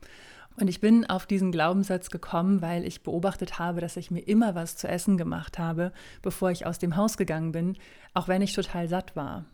Und 0.58 0.68
ich 0.68 0.82
bin 0.82 1.06
auf 1.10 1.26
diesen 1.26 1.52
Glaubenssatz 1.52 2.10
gekommen, 2.10 2.62
weil 2.62 2.86
ich 2.86 3.04
beobachtet 3.04 3.60
habe, 3.60 3.80
dass 3.80 3.98
ich 3.98 4.12
mir 4.12 4.22
immer 4.22 4.56
was 4.56 4.76
zu 4.76 4.88
essen 4.88 5.18
gemacht 5.18 5.58
habe, 5.58 5.94
bevor 6.22 6.52
ich 6.52 6.66
aus 6.66 6.80
dem 6.80 6.96
Haus 6.96 7.16
gegangen 7.18 7.52
bin, 7.52 7.78
auch 8.14 8.28
wenn 8.28 8.42
ich 8.42 8.54
total 8.54 8.90
satt 8.90 9.16
war. 9.16 9.46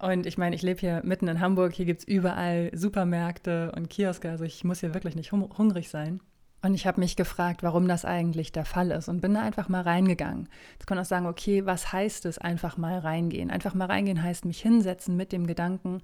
Und 0.00 0.26
ich 0.26 0.38
meine, 0.38 0.54
ich 0.54 0.62
lebe 0.62 0.80
hier 0.80 1.02
mitten 1.04 1.28
in 1.28 1.40
Hamburg, 1.40 1.74
hier 1.74 1.84
gibt 1.84 2.00
es 2.00 2.08
überall 2.08 2.70
Supermärkte 2.72 3.72
und 3.76 3.90
Kioske, 3.90 4.30
also 4.30 4.44
ich 4.44 4.64
muss 4.64 4.80
hier 4.80 4.94
wirklich 4.94 5.16
nicht 5.16 5.32
hungrig 5.32 5.88
sein. 5.88 6.20
Und 6.60 6.74
ich 6.74 6.86
habe 6.86 7.00
mich 7.00 7.14
gefragt, 7.14 7.62
warum 7.62 7.86
das 7.86 8.04
eigentlich 8.04 8.50
der 8.50 8.64
Fall 8.64 8.90
ist 8.90 9.08
und 9.08 9.20
bin 9.20 9.34
da 9.34 9.42
einfach 9.42 9.68
mal 9.68 9.82
reingegangen. 9.82 10.48
Jetzt 10.72 10.86
kann 10.86 10.96
man 10.96 11.04
auch 11.04 11.08
sagen, 11.08 11.26
okay, 11.26 11.66
was 11.66 11.92
heißt 11.92 12.26
es 12.26 12.38
einfach 12.38 12.76
mal 12.76 12.98
reingehen? 12.98 13.50
Einfach 13.50 13.74
mal 13.74 13.86
reingehen 13.86 14.22
heißt 14.22 14.44
mich 14.44 14.60
hinsetzen 14.60 15.16
mit 15.16 15.30
dem 15.30 15.46
Gedanken, 15.46 16.02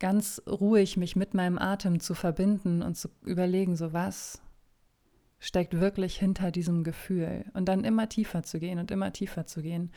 ganz 0.00 0.42
ruhig 0.48 0.96
mich 0.96 1.14
mit 1.14 1.34
meinem 1.34 1.58
Atem 1.58 2.00
zu 2.00 2.14
verbinden 2.14 2.82
und 2.82 2.96
zu 2.96 3.08
überlegen, 3.22 3.76
so 3.76 3.92
was 3.92 4.42
steckt 5.38 5.78
wirklich 5.80 6.18
hinter 6.18 6.50
diesem 6.50 6.84
Gefühl 6.84 7.44
und 7.54 7.66
dann 7.66 7.84
immer 7.84 8.08
tiefer 8.08 8.42
zu 8.42 8.58
gehen 8.58 8.78
und 8.78 8.90
immer 8.90 9.12
tiefer 9.12 9.46
zu 9.46 9.62
gehen. 9.62 9.90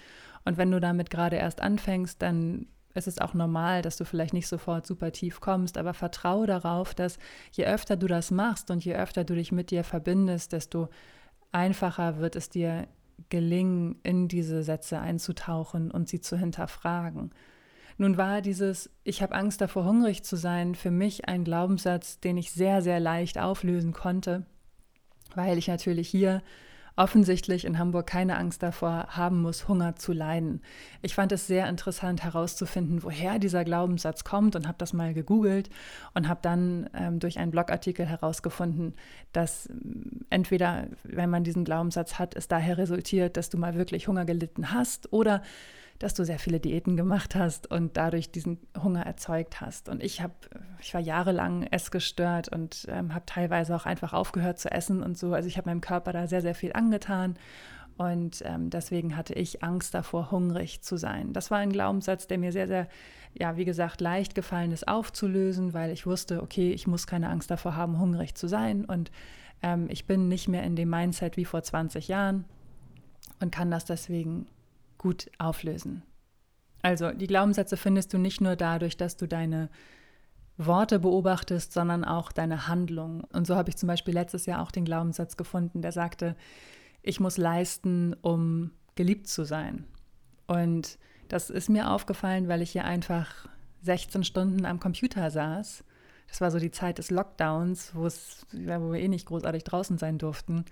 Und 0.45 0.57
wenn 0.57 0.71
du 0.71 0.79
damit 0.79 1.09
gerade 1.09 1.35
erst 1.35 1.61
anfängst, 1.61 2.21
dann 2.21 2.67
ist 2.93 3.07
es 3.07 3.19
auch 3.19 3.33
normal, 3.33 3.81
dass 3.81 3.97
du 3.97 4.05
vielleicht 4.05 4.33
nicht 4.33 4.47
sofort 4.47 4.85
super 4.85 5.11
tief 5.11 5.41
kommst, 5.41 5.77
aber 5.77 5.93
vertraue 5.93 6.47
darauf, 6.47 6.93
dass 6.93 7.17
je 7.51 7.65
öfter 7.65 7.97
du 7.97 8.07
das 8.07 8.31
machst 8.31 8.71
und 8.71 8.85
je 8.85 8.95
öfter 8.95 9.23
du 9.23 9.35
dich 9.35 9.51
mit 9.51 9.71
dir 9.71 9.83
verbindest, 9.83 10.53
desto 10.53 10.89
einfacher 11.51 12.19
wird 12.19 12.35
es 12.35 12.49
dir 12.49 12.87
gelingen, 13.29 13.99
in 14.03 14.27
diese 14.27 14.63
Sätze 14.63 14.99
einzutauchen 14.99 15.91
und 15.91 16.07
sie 16.07 16.21
zu 16.21 16.37
hinterfragen. 16.37 17.31
Nun 17.97 18.17
war 18.17 18.41
dieses 18.41 18.89
Ich 19.03 19.21
habe 19.21 19.35
Angst 19.35 19.61
davor, 19.61 19.85
hungrig 19.85 20.23
zu 20.23 20.35
sein, 20.35 20.75
für 20.75 20.91
mich 20.91 21.27
ein 21.27 21.43
Glaubenssatz, 21.43 22.19
den 22.19 22.37
ich 22.37 22.51
sehr, 22.51 22.81
sehr 22.81 22.99
leicht 22.99 23.37
auflösen 23.37 23.93
konnte, 23.93 24.45
weil 25.35 25.57
ich 25.57 25.67
natürlich 25.67 26.09
hier 26.09 26.41
offensichtlich 26.95 27.65
in 27.65 27.79
Hamburg 27.79 28.07
keine 28.07 28.37
Angst 28.37 28.61
davor 28.61 29.07
haben 29.09 29.41
muss, 29.41 29.67
Hunger 29.67 29.95
zu 29.95 30.13
leiden. 30.13 30.61
Ich 31.01 31.15
fand 31.15 31.31
es 31.31 31.47
sehr 31.47 31.67
interessant 31.67 32.23
herauszufinden, 32.23 33.01
woher 33.01 33.39
dieser 33.39 33.63
Glaubenssatz 33.63 34.23
kommt 34.23 34.55
und 34.55 34.67
habe 34.67 34.77
das 34.77 34.93
mal 34.93 35.13
gegoogelt 35.13 35.69
und 36.13 36.27
habe 36.27 36.39
dann 36.43 36.89
ähm, 36.93 37.19
durch 37.19 37.39
einen 37.39 37.51
Blogartikel 37.51 38.05
herausgefunden, 38.05 38.93
dass 39.31 39.69
ähm, 39.69 40.25
entweder, 40.29 40.87
wenn 41.03 41.31
man 41.31 41.43
diesen 41.43 41.65
Glaubenssatz 41.65 42.19
hat, 42.19 42.35
es 42.35 42.47
daher 42.47 42.77
resultiert, 42.77 43.37
dass 43.37 43.49
du 43.49 43.57
mal 43.57 43.73
wirklich 43.73 44.07
Hunger 44.07 44.25
gelitten 44.25 44.71
hast 44.71 45.11
oder 45.11 45.41
dass 45.99 46.13
du 46.13 46.25
sehr 46.25 46.39
viele 46.39 46.59
Diäten 46.59 46.97
gemacht 46.97 47.35
hast 47.35 47.69
und 47.69 47.97
dadurch 47.97 48.31
diesen 48.31 48.59
Hunger 48.81 49.05
erzeugt 49.05 49.61
hast. 49.61 49.89
Und 49.89 50.03
ich 50.03 50.21
habe, 50.21 50.33
ich 50.81 50.93
war 50.93 51.01
jahrelang 51.01 51.63
essgestört 51.63 52.49
und 52.49 52.87
ähm, 52.89 53.13
habe 53.13 53.25
teilweise 53.25 53.75
auch 53.75 53.85
einfach 53.85 54.13
aufgehört 54.13 54.59
zu 54.59 54.71
essen 54.71 55.01
und 55.01 55.17
so. 55.17 55.33
Also 55.33 55.47
ich 55.47 55.57
habe 55.57 55.69
meinem 55.69 55.81
Körper 55.81 56.11
da 56.11 56.27
sehr, 56.27 56.41
sehr 56.41 56.55
viel 56.55 56.73
angetan. 56.73 57.35
Und 57.95 58.41
ähm, 58.45 58.69
deswegen 58.69 59.15
hatte 59.15 59.33
ich 59.35 59.63
Angst 59.63 59.93
davor, 59.93 60.31
hungrig 60.31 60.81
zu 60.81 60.97
sein. 60.97 61.31
Das 61.31 61.51
war 61.51 61.59
ein 61.59 61.71
Glaubenssatz, 61.71 62.25
der 62.27 62.39
mir 62.39 62.51
sehr, 62.51 62.67
sehr, 62.67 62.87
ja, 63.33 63.55
wie 63.55 63.65
gesagt, 63.65 64.01
leicht 64.01 64.33
gefallen 64.33 64.71
ist 64.71 64.87
aufzulösen, 64.87 65.73
weil 65.73 65.91
ich 65.91 66.07
wusste, 66.07 66.41
okay, 66.41 66.71
ich 66.71 66.87
muss 66.87 67.05
keine 67.05 67.29
Angst 67.29 67.51
davor 67.51 67.75
haben, 67.75 67.99
hungrig 67.99 68.33
zu 68.33 68.47
sein. 68.47 68.85
Und 68.85 69.11
ähm, 69.61 69.87
ich 69.89 70.05
bin 70.07 70.27
nicht 70.27 70.47
mehr 70.47 70.63
in 70.63 70.75
dem 70.75 70.89
Mindset 70.89 71.37
wie 71.37 71.45
vor 71.45 71.61
20 71.61 72.07
Jahren 72.07 72.45
und 73.39 73.51
kann 73.51 73.69
das 73.69 73.85
deswegen 73.85 74.47
gut 75.03 75.29
auflösen. 75.37 76.01
Also 76.81 77.11
die 77.11 77.27
Glaubenssätze 77.27 77.75
findest 77.75 78.13
du 78.13 78.17
nicht 78.17 78.39
nur 78.39 78.55
dadurch, 78.55 78.95
dass 78.95 79.17
du 79.17 79.27
deine 79.27 79.69
Worte 80.57 80.99
beobachtest, 80.99 81.73
sondern 81.73 82.05
auch 82.05 82.31
deine 82.31 82.67
Handlungen. 82.67 83.21
Und 83.33 83.45
so 83.45 83.55
habe 83.55 83.69
ich 83.69 83.75
zum 83.75 83.87
Beispiel 83.87 84.13
letztes 84.13 84.45
Jahr 84.45 84.61
auch 84.61 84.71
den 84.71 84.85
Glaubenssatz 84.85 85.35
gefunden, 85.35 85.81
der 85.81 85.91
sagte, 85.91 86.35
ich 87.01 87.19
muss 87.19 87.37
leisten, 87.37 88.15
um 88.21 88.71
geliebt 88.95 89.27
zu 89.27 89.43
sein. 89.43 89.85
Und 90.47 90.97
das 91.27 91.49
ist 91.49 91.69
mir 91.69 91.91
aufgefallen, 91.91 92.47
weil 92.47 92.61
ich 92.61 92.71
hier 92.71 92.85
einfach 92.85 93.47
16 93.81 94.23
Stunden 94.23 94.65
am 94.65 94.79
Computer 94.79 95.31
saß. 95.31 95.83
Das 96.29 96.39
war 96.39 96.49
so 96.49 96.59
die 96.59 96.71
Zeit 96.71 96.97
des 96.97 97.11
Lockdowns, 97.11 97.91
wo 97.93 98.03
wir 98.53 98.99
eh 98.99 99.07
nicht 99.09 99.25
großartig 99.25 99.65
draußen 99.65 99.97
sein 99.97 100.17
durften. 100.17 100.63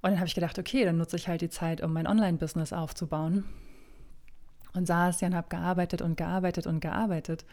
Und 0.00 0.10
dann 0.10 0.18
habe 0.18 0.28
ich 0.28 0.34
gedacht, 0.34 0.58
okay, 0.58 0.84
dann 0.84 0.96
nutze 0.96 1.16
ich 1.16 1.28
halt 1.28 1.40
die 1.40 1.48
Zeit, 1.48 1.80
um 1.82 1.92
mein 1.92 2.06
Online-Business 2.06 2.72
aufzubauen. 2.72 3.44
Und 4.74 4.86
saß 4.86 5.20
ja 5.20 5.28
und 5.28 5.34
habe 5.34 5.48
gearbeitet 5.48 6.02
und 6.02 6.16
gearbeitet 6.16 6.66
und 6.66 6.80
gearbeitet. 6.80 7.44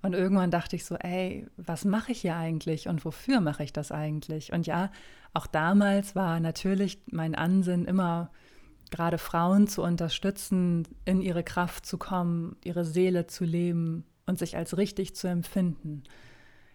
Und 0.00 0.14
irgendwann 0.14 0.52
dachte 0.52 0.76
ich 0.76 0.84
so, 0.84 0.94
ey, 0.96 1.46
was 1.56 1.84
mache 1.84 2.12
ich 2.12 2.20
hier 2.20 2.36
eigentlich 2.36 2.86
und 2.86 3.04
wofür 3.04 3.40
mache 3.40 3.64
ich 3.64 3.72
das 3.72 3.90
eigentlich? 3.90 4.52
Und 4.52 4.66
ja, 4.66 4.92
auch 5.34 5.48
damals 5.48 6.14
war 6.14 6.38
natürlich 6.38 7.02
mein 7.10 7.34
Ansinn 7.34 7.84
immer, 7.84 8.30
gerade 8.90 9.18
Frauen 9.18 9.66
zu 9.66 9.82
unterstützen, 9.82 10.86
in 11.04 11.20
ihre 11.20 11.42
Kraft 11.42 11.84
zu 11.84 11.98
kommen, 11.98 12.56
ihre 12.62 12.84
Seele 12.84 13.26
zu 13.26 13.44
leben 13.44 14.04
und 14.24 14.38
sich 14.38 14.56
als 14.56 14.76
richtig 14.76 15.16
zu 15.16 15.26
empfinden 15.26 16.04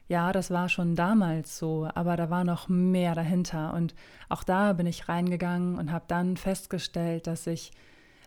ja, 0.07 0.31
das 0.31 0.51
war 0.51 0.69
schon 0.69 0.95
damals 0.95 1.57
so, 1.57 1.87
aber 1.93 2.17
da 2.17 2.29
war 2.29 2.43
noch 2.43 2.67
mehr 2.67 3.15
dahinter. 3.15 3.73
Und 3.73 3.95
auch 4.29 4.43
da 4.43 4.73
bin 4.73 4.85
ich 4.85 5.07
reingegangen 5.07 5.77
und 5.77 5.91
habe 5.91 6.05
dann 6.07 6.37
festgestellt, 6.37 7.27
dass 7.27 7.47
ich 7.47 7.71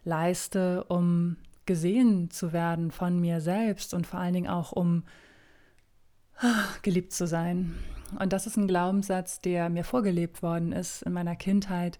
leiste, 0.05 0.85
um 0.85 1.37
gesehen 1.67 2.31
zu 2.31 2.53
werden 2.53 2.91
von 2.91 3.21
mir 3.21 3.41
selbst 3.41 3.93
und 3.93 4.07
vor 4.07 4.21
allen 4.21 4.35
Dingen 4.35 4.49
auch 4.49 4.73
um 4.73 5.03
geliebt 6.83 7.12
zu 7.12 7.27
sein. 7.27 7.75
Und 8.19 8.33
das 8.33 8.47
ist 8.47 8.57
ein 8.57 8.69
Glaubenssatz, 8.69 9.41
der 9.41 9.69
mir 9.69 9.85
vorgelebt 9.85 10.43
worden 10.43 10.73
ist 10.73 11.03
in 11.03 11.12
meiner 11.12 11.37
Kindheit, 11.37 11.99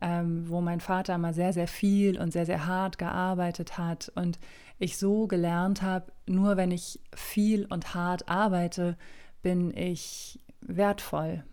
ähm, 0.00 0.48
wo 0.48 0.60
mein 0.60 0.80
Vater 0.80 1.18
mal 1.18 1.34
sehr, 1.34 1.52
sehr 1.52 1.68
viel 1.68 2.18
und 2.20 2.32
sehr, 2.32 2.46
sehr 2.46 2.66
hart 2.66 2.98
gearbeitet 2.98 3.78
hat 3.78 4.12
und 4.14 4.38
ich 4.78 4.98
so 4.98 5.26
gelernt 5.26 5.82
habe, 5.82 6.12
nur 6.26 6.56
wenn 6.56 6.70
ich 6.70 7.00
viel 7.14 7.64
und 7.66 7.94
hart 7.94 8.28
arbeite, 8.28 8.96
bin 9.42 9.74
ich 9.76 10.40
wertvoll. 10.60 11.44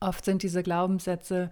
Oft 0.00 0.24
sind 0.24 0.42
diese 0.42 0.62
Glaubenssätze 0.62 1.50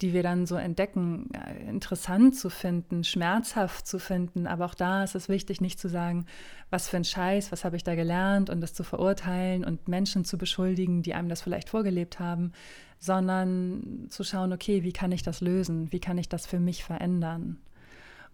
die 0.00 0.12
wir 0.12 0.22
dann 0.22 0.46
so 0.46 0.56
entdecken, 0.56 1.28
interessant 1.68 2.36
zu 2.36 2.50
finden, 2.50 3.04
schmerzhaft 3.04 3.86
zu 3.86 3.98
finden. 3.98 4.46
Aber 4.46 4.64
auch 4.64 4.74
da 4.74 5.04
ist 5.04 5.14
es 5.14 5.28
wichtig, 5.28 5.60
nicht 5.60 5.78
zu 5.78 5.88
sagen, 5.88 6.26
was 6.70 6.88
für 6.88 6.96
ein 6.96 7.04
Scheiß, 7.04 7.52
was 7.52 7.64
habe 7.64 7.76
ich 7.76 7.84
da 7.84 7.94
gelernt 7.94 8.50
und 8.50 8.60
das 8.60 8.72
zu 8.72 8.82
verurteilen 8.82 9.64
und 9.64 9.88
Menschen 9.88 10.24
zu 10.24 10.38
beschuldigen, 10.38 11.02
die 11.02 11.14
einem 11.14 11.28
das 11.28 11.42
vielleicht 11.42 11.68
vorgelebt 11.68 12.18
haben, 12.18 12.52
sondern 12.98 14.06
zu 14.08 14.24
schauen, 14.24 14.52
okay, 14.52 14.82
wie 14.82 14.92
kann 14.92 15.12
ich 15.12 15.22
das 15.22 15.40
lösen? 15.40 15.90
Wie 15.92 16.00
kann 16.00 16.18
ich 16.18 16.28
das 16.28 16.46
für 16.46 16.60
mich 16.60 16.84
verändern? 16.84 17.58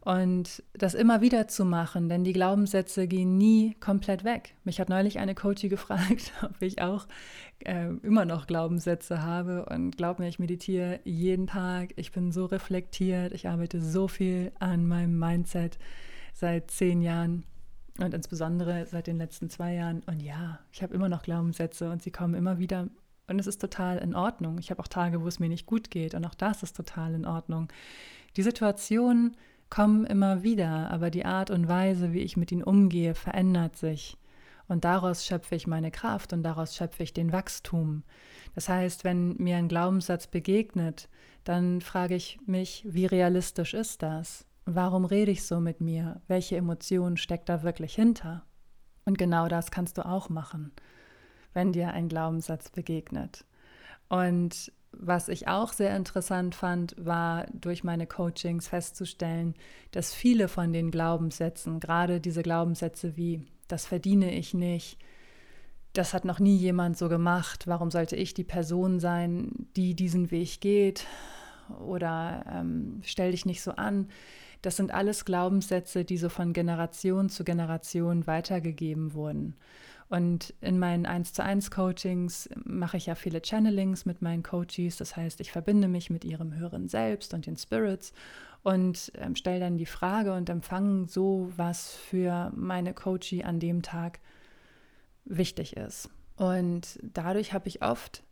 Und 0.07 0.63
das 0.73 0.95
immer 0.95 1.21
wieder 1.21 1.49
zu 1.49 1.65
machen, 1.65 2.09
denn 2.09 2.23
die 2.23 2.33
Glaubenssätze 2.33 3.09
gehen 3.09 3.37
nie 3.37 3.75
komplett 3.81 4.23
weg. 4.23 4.55
Mich 4.63 4.79
hat 4.79 4.89
neulich 4.89 5.19
eine 5.19 5.35
Coachie 5.35 5.69
gefragt, 5.77 6.33
ob 6.43 6.63
ich 6.63 6.81
auch 6.81 7.09
äh, 7.65 7.89
immer 8.05 8.25
noch 8.25 8.47
Glaubenssätze 8.47 9.25
habe. 9.25 9.67
Und 9.67 9.97
glaub 9.97 10.21
mir, 10.21 10.29
ich 10.29 10.39
meditiere 10.39 11.01
jeden 11.03 11.49
Tag. 11.49 11.93
Ich 11.97 12.13
bin 12.13 12.31
so 12.31 12.45
reflektiert. 12.45 13.33
Ich 13.33 13.49
arbeite 13.49 13.83
so 13.83 14.07
viel 14.07 14.53
an 14.61 14.87
meinem 14.87 15.19
Mindset 15.19 15.77
seit 16.35 16.71
zehn 16.71 17.03
Jahren 17.03 17.45
und 17.99 18.15
insbesondere 18.15 18.87
seit 18.87 19.09
den 19.09 19.17
letzten 19.17 19.51
zwei 19.51 19.75
Jahren. 19.75 20.05
Und 20.07 20.23
ja, 20.23 20.61
ich 20.71 20.85
habe 20.85 20.95
immer 20.95 21.09
noch 21.09 21.25
Glaubenssätze 21.25 21.91
und 21.91 22.01
sie 22.01 22.13
kommen 22.13 22.35
immer 22.35 22.61
wieder. 22.61 22.87
Und 23.27 23.41
es 23.41 23.49
ist 23.49 23.61
total 23.61 23.99
in 23.99 24.15
Ordnung. 24.15 24.59
Ich 24.61 24.71
habe 24.71 24.81
auch 24.81 24.87
Tage, 24.87 25.21
wo 25.21 25.27
es 25.27 25.41
mir 25.41 25.49
nicht 25.49 25.67
gut 25.67 25.91
geht. 25.91 26.15
Und 26.15 26.25
auch 26.25 26.37
das 26.37 26.63
ist 26.63 26.77
total 26.77 27.13
in 27.15 27.27
Ordnung. 27.27 27.67
Die 28.37 28.43
Situation, 28.43 29.37
kommen 29.71 30.05
immer 30.07 30.43
wieder, 30.43 30.91
aber 30.91 31.11
die 31.11 31.25
Art 31.25 31.51
und 31.51 31.69
Weise, 31.69 32.13
wie 32.13 32.21
ich 32.21 32.37
mit 32.37 32.53
ihnen 32.53 32.63
umgehe, 32.63 33.15
verändert 33.15 33.77
sich. 33.77 34.17
Und 34.69 34.85
daraus 34.85 35.25
schöpfe 35.25 35.55
ich 35.55 35.67
meine 35.67 35.91
Kraft 35.91 36.33
und 36.33 36.43
daraus 36.43 36.75
schöpfe 36.75 37.03
ich 37.03 37.13
den 37.13 37.33
Wachstum. 37.33 38.03
Das 38.55 38.69
heißt, 38.69 39.05
wenn 39.05 39.37
mir 39.37 39.57
ein 39.57 39.69
Glaubenssatz 39.69 40.27
begegnet, 40.27 41.09
dann 41.45 41.81
frage 41.81 42.17
ich 42.17 42.39
mich, 42.47 42.85
wie 42.89 43.07
realistisch 43.07 43.75
ist 43.75 44.03
das? 44.03 44.47
Warum 44.65 45.05
rede 45.05 45.31
ich 45.31 45.47
so 45.47 45.61
mit 45.61 45.81
mir? 45.81 46.21
Welche 46.27 46.57
Emotion 46.57 47.17
steckt 47.17 47.49
da 47.49 47.63
wirklich 47.63 47.95
hinter? 47.95 48.45
Und 49.05 49.19
genau 49.19 49.47
das 49.47 49.71
kannst 49.71 49.99
du 49.99 50.05
auch 50.05 50.29
machen, 50.29 50.73
wenn 51.53 51.73
dir 51.73 51.93
ein 51.93 52.09
Glaubenssatz 52.09 52.71
begegnet. 52.71 53.45
Und 54.09 54.73
was 54.99 55.29
ich 55.29 55.49
auch 55.49 55.73
sehr 55.73 55.95
interessant 55.97 56.55
fand, 56.55 56.95
war 56.99 57.47
durch 57.53 57.85
meine 57.85 58.07
Coachings 58.07 58.69
festzustellen, 58.69 59.55
dass 59.91 60.15
viele 60.15 60.49
von 60.49 60.73
den 60.73 60.91
Glaubenssätzen, 60.91 61.81
gerade 61.81 62.21
diese 62.21 62.43
Glaubenssätze 62.43 63.17
wie, 63.17 63.43
das 63.69 63.87
verdiene 63.87 64.35
ich 64.35 64.55
nicht, 64.55 64.99
das 65.93 66.13
hat 66.13 66.25
noch 66.25 66.41
nie 66.41 66.57
jemand 66.57 66.99
so 66.99 67.09
gemacht, 67.09 67.67
warum 67.67 67.91
sollte 67.91 68.17
ich 68.17 68.35
die 68.35 68.45
Person 68.45 69.01
sein, 69.01 69.67
die 69.77 69.95
diesen 69.95 70.31
Weg 70.31 70.61
geht 70.61 71.07
oder 71.81 72.45
ähm, 72.53 73.01
stell 73.03 73.31
dich 73.31 73.47
nicht 73.47 73.63
so 73.63 73.73
an, 73.73 74.09
das 74.63 74.77
sind 74.77 74.93
alles 74.93 75.25
Glaubenssätze, 75.25 76.05
die 76.05 76.17
so 76.17 76.29
von 76.29 76.53
Generation 76.53 77.29
zu 77.29 77.45
Generation 77.45 78.27
weitergegeben 78.27 79.15
wurden. 79.15 79.55
Und 80.09 80.55
in 80.61 80.79
meinen 80.79 81.05
1 81.05 81.33
zu 81.33 81.43
1 81.43 81.71
Coachings 81.71 82.49
mache 82.65 82.97
ich 82.97 83.07
ja 83.07 83.17
viele 83.17 83.43
Channelings 83.43 84.07
mit 84.07 84.23
meinen 84.23 84.43
Coaches. 84.43 84.97
Das 84.97 85.17
heißt, 85.17 85.41
ich 85.41 85.51
verbinde 85.51 85.89
mich 85.89 86.11
mit 86.11 86.25
ihrem 86.25 86.55
höheren 86.55 86.89
Selbst 86.89 87.35
und 87.35 87.47
den 87.47 87.57
Spirits 87.57 88.13
und 88.63 89.13
ähm, 89.17 89.35
stelle 89.35 89.61
dann 89.61 89.79
die 89.79 89.87
Frage 89.87 90.33
und 90.33 90.49
empfange 90.49 91.07
so, 91.09 91.51
was 91.57 91.95
für 91.95 92.53
meine 92.55 92.95
Coachie 92.95 93.45
an 93.45 93.59
dem 93.59 93.83
Tag 93.83 94.21
wichtig 95.25 95.77
ist. 95.77 96.09
Und 96.37 96.99
dadurch 97.03 97.53
habe 97.53 97.69
ich 97.69 97.83
oft 97.83 98.23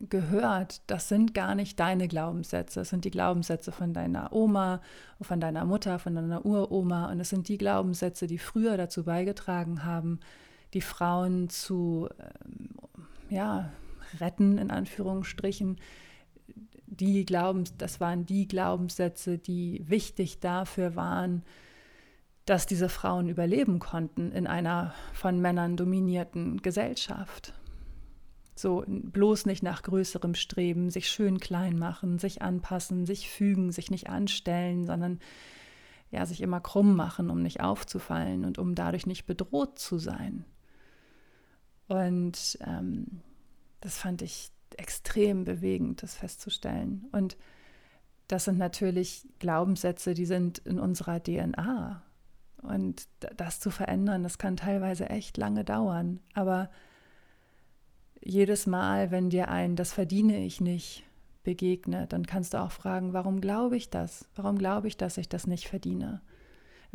gehört, 0.00 0.82
das 0.88 1.08
sind 1.08 1.34
gar 1.34 1.54
nicht 1.54 1.78
deine 1.78 2.08
Glaubenssätze, 2.08 2.80
es 2.80 2.90
sind 2.90 3.04
die 3.04 3.10
Glaubenssätze 3.10 3.70
von 3.72 3.94
deiner 3.94 4.32
Oma, 4.32 4.80
von 5.20 5.40
deiner 5.40 5.64
Mutter, 5.64 5.98
von 5.98 6.14
deiner 6.14 6.44
Uroma 6.44 7.10
und 7.10 7.20
es 7.20 7.30
sind 7.30 7.48
die 7.48 7.58
Glaubenssätze, 7.58 8.26
die 8.26 8.38
früher 8.38 8.76
dazu 8.76 9.04
beigetragen 9.04 9.84
haben, 9.84 10.20
die 10.74 10.80
Frauen 10.80 11.48
zu 11.48 12.08
ähm, 12.18 12.68
ja, 13.30 13.70
retten, 14.20 14.58
in 14.58 14.70
Anführungsstrichen. 14.70 15.78
Die 16.86 17.24
Glaubens, 17.24 17.76
das 17.76 18.00
waren 18.00 18.26
die 18.26 18.46
Glaubenssätze, 18.46 19.38
die 19.38 19.82
wichtig 19.88 20.40
dafür 20.40 20.94
waren, 20.94 21.42
dass 22.44 22.66
diese 22.66 22.88
Frauen 22.88 23.28
überleben 23.28 23.78
konnten 23.78 24.30
in 24.30 24.46
einer 24.46 24.94
von 25.12 25.40
Männern 25.40 25.76
dominierten 25.76 26.60
Gesellschaft. 26.60 27.54
So 28.54 28.84
bloß 28.86 29.46
nicht 29.46 29.62
nach 29.62 29.82
größerem 29.82 30.34
Streben, 30.34 30.90
sich 30.90 31.08
schön 31.08 31.40
klein 31.40 31.78
machen, 31.78 32.18
sich 32.18 32.42
anpassen, 32.42 33.06
sich 33.06 33.28
fügen, 33.28 33.72
sich 33.72 33.90
nicht 33.90 34.08
anstellen, 34.08 34.86
sondern 34.86 35.18
ja, 36.10 36.24
sich 36.26 36.40
immer 36.40 36.60
krumm 36.60 36.94
machen, 36.94 37.30
um 37.30 37.42
nicht 37.42 37.60
aufzufallen 37.60 38.44
und 38.44 38.58
um 38.58 38.76
dadurch 38.76 39.06
nicht 39.06 39.26
bedroht 39.26 39.78
zu 39.80 39.98
sein. 39.98 40.44
Und 41.88 42.58
ähm, 42.66 43.20
das 43.80 43.98
fand 43.98 44.22
ich 44.22 44.50
extrem 44.76 45.44
bewegend, 45.44 46.02
das 46.02 46.14
festzustellen. 46.14 47.06
Und 47.12 47.36
das 48.28 48.44
sind 48.44 48.58
natürlich 48.58 49.28
Glaubenssätze, 49.38 50.14
die 50.14 50.26
sind 50.26 50.58
in 50.58 50.78
unserer 50.78 51.22
DNA. 51.22 52.02
Und 52.62 53.06
das 53.36 53.60
zu 53.60 53.70
verändern, 53.70 54.22
das 54.22 54.38
kann 54.38 54.56
teilweise 54.56 55.10
echt 55.10 55.36
lange 55.36 55.64
dauern. 55.64 56.20
Aber 56.32 56.70
jedes 58.22 58.66
Mal, 58.66 59.10
wenn 59.10 59.28
dir 59.28 59.48
ein, 59.48 59.76
das 59.76 59.92
verdiene 59.92 60.44
ich 60.44 60.60
nicht, 60.60 61.04
begegnet, 61.42 62.14
dann 62.14 62.26
kannst 62.26 62.54
du 62.54 62.62
auch 62.62 62.72
fragen, 62.72 63.12
warum 63.12 63.42
glaube 63.42 63.76
ich 63.76 63.90
das? 63.90 64.26
Warum 64.34 64.56
glaube 64.56 64.88
ich, 64.88 64.96
dass 64.96 65.18
ich 65.18 65.28
das 65.28 65.46
nicht 65.46 65.68
verdiene? 65.68 66.22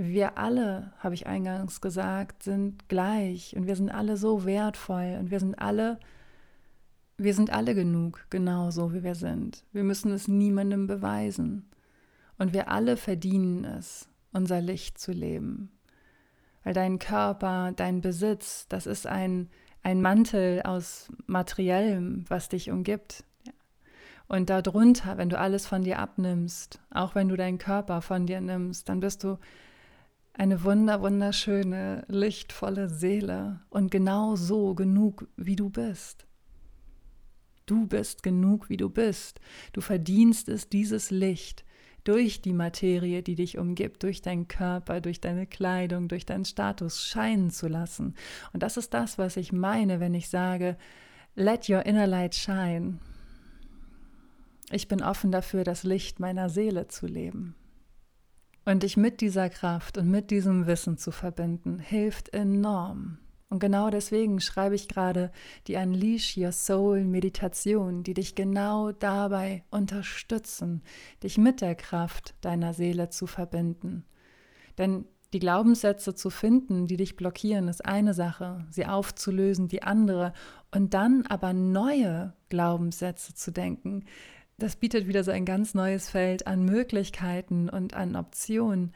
Wir 0.01 0.37
alle, 0.37 0.93
habe 0.99 1.13
ich 1.13 1.27
eingangs 1.27 1.81
gesagt, 1.81 2.43
sind 2.43 2.87
gleich 2.87 3.53
und 3.57 3.67
wir 3.67 3.75
sind 3.75 3.89
alle 3.89 4.15
so 4.15 4.45
wertvoll 4.45 5.17
und 5.19 5.29
wir 5.29 5.41
sind 5.41 5.59
alle, 5.59 5.99
wir 7.17 7.33
sind 7.33 7.49
alle 7.49 7.75
genug, 7.75 8.25
genauso 8.29 8.93
wie 8.93 9.03
wir 9.03 9.15
sind. 9.15 9.65
Wir 9.73 9.83
müssen 9.83 10.13
es 10.13 10.29
niemandem 10.29 10.87
beweisen. 10.87 11.69
Und 12.37 12.53
wir 12.53 12.69
alle 12.69 12.95
verdienen 12.95 13.65
es, 13.65 14.07
unser 14.31 14.61
Licht 14.61 14.97
zu 14.99 15.11
leben. 15.11 15.69
Weil 16.63 16.73
dein 16.73 16.97
Körper, 16.97 17.73
dein 17.75 17.99
Besitz, 17.99 18.69
das 18.69 18.87
ist 18.87 19.05
ein, 19.05 19.49
ein 19.83 20.01
Mantel 20.01 20.61
aus 20.61 21.11
Materiellem, 21.27 22.23
was 22.29 22.47
dich 22.47 22.71
umgibt. 22.71 23.25
Und 24.29 24.49
darunter, 24.49 25.17
wenn 25.17 25.27
du 25.27 25.37
alles 25.37 25.67
von 25.67 25.83
dir 25.83 25.99
abnimmst, 25.99 26.79
auch 26.89 27.15
wenn 27.15 27.27
du 27.27 27.35
deinen 27.35 27.57
Körper 27.57 28.01
von 28.01 28.27
dir 28.27 28.39
nimmst, 28.39 28.87
dann 28.87 29.01
bist 29.01 29.25
du 29.25 29.37
eine 30.39 30.63
wunder, 30.63 31.01
wunderschöne, 31.01 32.05
lichtvolle 32.07 32.87
Seele 32.87 33.59
und 33.69 33.91
genau 33.91 34.37
so 34.37 34.73
genug, 34.73 35.27
wie 35.35 35.57
du 35.57 35.69
bist. 35.69 36.27
Du 37.65 37.87
bist 37.87 38.23
genug, 38.23 38.69
wie 38.69 38.77
du 38.77 38.89
bist. 38.89 39.41
Du 39.73 39.81
verdienst 39.81 40.47
es, 40.47 40.69
dieses 40.69 41.11
Licht 41.11 41.65
durch 42.05 42.41
die 42.41 42.53
Materie, 42.53 43.21
die 43.21 43.35
dich 43.35 43.57
umgibt, 43.57 44.01
durch 44.01 44.21
deinen 44.21 44.47
Körper, 44.47 45.01
durch 45.01 45.19
deine 45.19 45.45
Kleidung, 45.45 46.07
durch 46.07 46.25
deinen 46.25 46.45
Status 46.45 47.03
scheinen 47.05 47.51
zu 47.51 47.67
lassen. 47.67 48.15
Und 48.53 48.63
das 48.63 48.77
ist 48.77 48.93
das, 48.93 49.17
was 49.17 49.35
ich 49.35 49.51
meine, 49.51 49.99
wenn 49.99 50.13
ich 50.13 50.29
sage, 50.29 50.77
let 51.35 51.69
your 51.69 51.85
inner 51.85 52.07
light 52.07 52.33
shine. 52.33 52.99
Ich 54.71 54.87
bin 54.87 55.03
offen 55.03 55.33
dafür, 55.33 55.65
das 55.65 55.83
Licht 55.83 56.21
meiner 56.21 56.47
Seele 56.47 56.87
zu 56.87 57.07
leben. 57.07 57.55
Und 58.65 58.83
dich 58.83 58.97
mit 58.97 59.21
dieser 59.21 59.49
Kraft 59.49 59.97
und 59.97 60.09
mit 60.09 60.31
diesem 60.31 60.67
Wissen 60.67 60.97
zu 60.97 61.11
verbinden, 61.11 61.79
hilft 61.79 62.29
enorm. 62.33 63.17
Und 63.49 63.59
genau 63.59 63.89
deswegen 63.89 64.39
schreibe 64.41 64.75
ich 64.75 64.87
gerade 64.87 65.31
die 65.65 65.75
Unleash 65.75 66.37
Your 66.37 66.51
Soul 66.51 67.03
Meditation, 67.03 68.03
die 68.03 68.13
dich 68.13 68.35
genau 68.35 68.91
dabei 68.91 69.63
unterstützen, 69.71 70.83
dich 71.23 71.39
mit 71.39 71.61
der 71.61 71.73
Kraft 71.73 72.35
deiner 72.41 72.73
Seele 72.73 73.09
zu 73.09 73.25
verbinden. 73.25 74.05
Denn 74.77 75.05
die 75.33 75.39
Glaubenssätze 75.39 76.13
zu 76.13 76.29
finden, 76.29 76.87
die 76.87 76.97
dich 76.97 77.15
blockieren, 77.15 77.67
ist 77.67 77.85
eine 77.85 78.13
Sache, 78.13 78.65
sie 78.69 78.85
aufzulösen, 78.85 79.67
die 79.67 79.83
andere, 79.83 80.33
und 80.71 80.93
dann 80.93 81.25
aber 81.27 81.53
neue 81.53 82.33
Glaubenssätze 82.49 83.33
zu 83.33 83.51
denken, 83.51 84.05
das 84.59 84.75
bietet 84.75 85.07
wieder 85.07 85.23
so 85.23 85.31
ein 85.31 85.45
ganz 85.45 85.73
neues 85.73 86.09
Feld 86.09 86.47
an 86.47 86.63
Möglichkeiten 86.63 87.69
und 87.69 87.93
an 87.93 88.15
Optionen. 88.15 88.93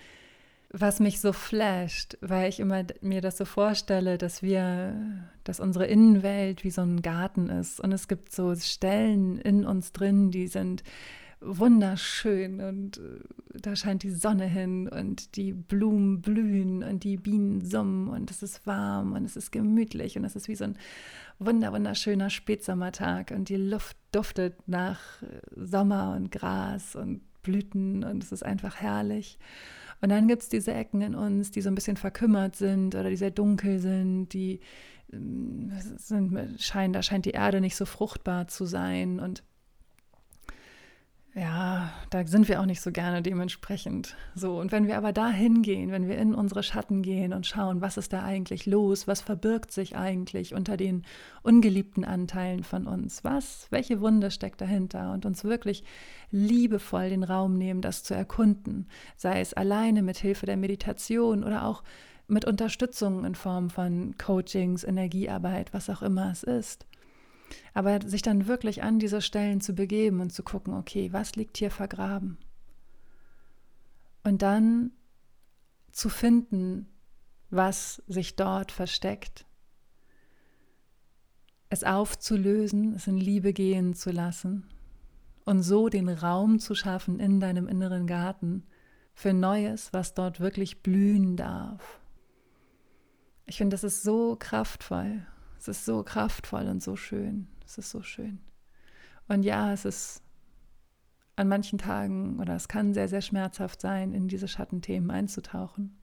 was 0.76 0.99
mich 0.99 1.21
so 1.21 1.34
flasht, 1.34 2.17
weil 2.19 2.49
ich 2.49 2.60
immer 2.60 2.84
mir 3.02 3.21
das 3.21 3.38
so 3.38 3.45
vorstelle, 3.45 4.17
dass 4.17 4.41
wir, 4.41 4.95
dass 5.43 5.60
unsere 5.60 5.86
Innenwelt 5.86 6.63
wie 6.63 6.71
so 6.71 6.82
ein 6.82 7.04
Garten 7.04 7.47
ist 7.49 7.80
und 7.80 7.91
es 7.91 8.08
gibt 8.08 8.32
so 8.32 8.56
Stellen 8.56 9.38
in 9.38 9.67
uns 9.67 9.91
drin, 9.91 10.32
die 10.32 10.47
sind 10.47 10.84
wunderschön 11.45 12.62
und 12.62 12.97
äh, 12.97 13.60
da 13.62 13.75
scheint 13.75 14.03
die 14.03 14.12
Sonne 14.12 14.45
hin 14.45 14.88
und 14.88 15.36
die 15.36 15.53
Blumen 15.53 16.21
blühen 16.21 16.84
und 16.84 17.03
die 17.03 17.17
Bienen 17.17 17.63
summen 17.63 18.08
und 18.08 18.32
es 18.32 18.43
ist 18.43 18.65
warm 18.65 19.13
und 19.13 19.25
es 19.25 19.36
ist 19.36 19.51
gemütlich 19.51 20.17
und 20.17 20.25
es 20.25 20.36
ist 20.36 20.47
wie 20.47 20.56
so 20.56 20.65
ein 20.65 20.77
wunder 21.39 21.73
wunderschöner 21.73 22.29
Spätsommertag 22.29 23.32
und 23.32 23.49
die 23.49 23.58
Luft 23.58 23.97
duftet 24.12 24.67
nach 24.67 25.21
äh, 25.21 25.41
Sommer 25.56 26.15
und 26.15 26.32
Gras 26.32 26.95
und 26.95 27.21
Blüten 27.43 28.03
und 28.03 28.23
es 28.23 28.32
ist 28.32 28.43
einfach 28.43 28.77
herrlich. 28.77 29.38
Und 30.01 30.10
dann 30.10 30.27
gibt 30.27 30.41
es 30.41 30.49
diese 30.49 30.73
Ecken 30.73 31.01
in 31.01 31.15
uns, 31.15 31.51
die 31.51 31.62
so 31.62 31.69
ein 31.69 31.75
bisschen 31.75 31.97
verkümmert 31.97 32.56
sind 32.56 32.95
oder 32.95 33.10
die 33.10 33.15
sehr 33.15 33.32
dunkel 33.32 33.79
sind, 33.79 34.34
die 34.34 34.60
ähm, 35.13 35.71
sind, 35.97 36.62
scheinen, 36.62 36.93
da 36.93 37.01
scheint 37.01 37.25
die 37.25 37.32
Erde 37.32 37.62
nicht 37.62 37.75
so 37.75 37.86
fruchtbar 37.86 38.47
zu 38.47 38.65
sein. 38.65 39.19
Und 39.19 39.43
ja, 41.36 41.91
da 42.12 42.28
sind 42.28 42.48
wir 42.48 42.62
auch 42.62 42.67
nicht 42.67 42.82
so 42.82 42.91
gerne 42.91 43.24
dementsprechend. 43.24 44.15
So, 44.36 44.60
und 44.60 44.72
wenn 44.72 44.86
wir 44.86 44.98
aber 44.98 45.12
da 45.13 45.30
hingehen, 45.30 45.91
wenn 45.91 46.08
wir 46.08 46.15
in 46.19 46.36
unsere 46.36 46.62
Schatten 46.62 47.02
gehen 47.02 47.34
und 47.34 47.48
schauen, 47.48 47.82
was 47.82 47.98
ist 47.98 48.13
da 48.13 48.24
eigentlich 48.24 48.67
los, 48.67 49.08
was 49.08 49.22
verbirgt 49.22 49.72
sich 49.72 49.96
eigentlich 49.96 50.54
unter 50.54 50.78
den 50.78 51.04
ungeliebten 51.41 52.06
Anteilen 52.06 52.63
von 52.63 52.86
uns, 52.86 53.24
was, 53.24 53.65
welche 53.72 54.00
Wunde 54.00 54.30
steckt 54.30 54.62
dahinter? 54.62 55.12
Und 55.12 55.26
uns 55.26 55.43
wirklich 55.43 55.84
liebevoll 56.30 57.10
den 57.10 57.24
Raum 57.24 57.58
nehmen, 57.58 57.82
das 57.82 58.04
zu 58.04 58.13
erkunden, 58.13 58.88
sei 59.15 59.41
es 59.41 59.56
alleine 59.56 60.04
mit 60.04 60.17
Hilfe 60.17 60.46
der 60.46 60.58
Meditation 60.58 61.43
oder 61.43 61.65
auch 61.65 61.82
mit 62.28 62.46
Unterstützung 62.46 63.26
in 63.26 63.34
Form 63.34 63.72
von 63.72 64.15
Coachings, 64.19 64.84
Energiearbeit, 64.84 65.74
was 65.74 65.89
auch 65.89 66.04
immer 66.04 66.30
es 66.32 66.43
ist 66.43 66.86
aber 67.73 68.01
sich 68.05 68.21
dann 68.21 68.47
wirklich 68.47 68.83
an 68.83 68.99
diese 68.99 69.21
Stellen 69.21 69.61
zu 69.61 69.73
begeben 69.73 70.19
und 70.19 70.31
zu 70.31 70.43
gucken, 70.43 70.73
okay, 70.73 71.11
was 71.11 71.35
liegt 71.35 71.57
hier 71.57 71.71
vergraben? 71.71 72.37
Und 74.23 74.41
dann 74.41 74.91
zu 75.91 76.09
finden, 76.09 76.87
was 77.49 78.01
sich 78.07 78.35
dort 78.35 78.71
versteckt. 78.71 79.45
Es 81.69 81.83
aufzulösen, 81.83 82.93
es 82.93 83.07
in 83.07 83.17
Liebe 83.17 83.53
gehen 83.53 83.93
zu 83.93 84.11
lassen 84.11 84.67
und 85.45 85.61
so 85.63 85.89
den 85.89 86.09
Raum 86.09 86.59
zu 86.59 86.75
schaffen 86.75 87.19
in 87.19 87.39
deinem 87.39 87.67
inneren 87.67 88.07
Garten 88.07 88.63
für 89.13 89.33
Neues, 89.33 89.91
was 89.93 90.13
dort 90.13 90.39
wirklich 90.39 90.81
blühen 90.81 91.35
darf. 91.35 91.99
Ich 93.45 93.57
finde, 93.57 93.73
das 93.73 93.83
ist 93.83 94.03
so 94.03 94.35
kraftvoll 94.39 95.25
es 95.63 95.78
ist 95.78 95.86
so 95.86 96.04
kraftvoll 96.04 96.67
und 96.67 96.84
so 96.84 96.97
schön. 96.97 97.47
Es 97.65 97.78
ist 97.78 97.89
so 97.89 98.02
schön. 98.02 98.39
Und 99.30 99.43
ja, 99.43 99.71
es 99.71 99.86
ist 99.86 100.21
an 101.38 101.47
manchen 101.47 101.80
Tagen 101.80 102.38
oder 102.41 102.54
es 102.56 102.67
kann 102.67 102.93
sehr, 102.93 103.08
sehr 103.08 103.21
schmerzhaft 103.21 103.80
sein, 103.80 104.12
in 104.12 104.28
diese 104.28 104.49
Schattenthemen 104.49 105.10
einzutauchen. 105.10 105.97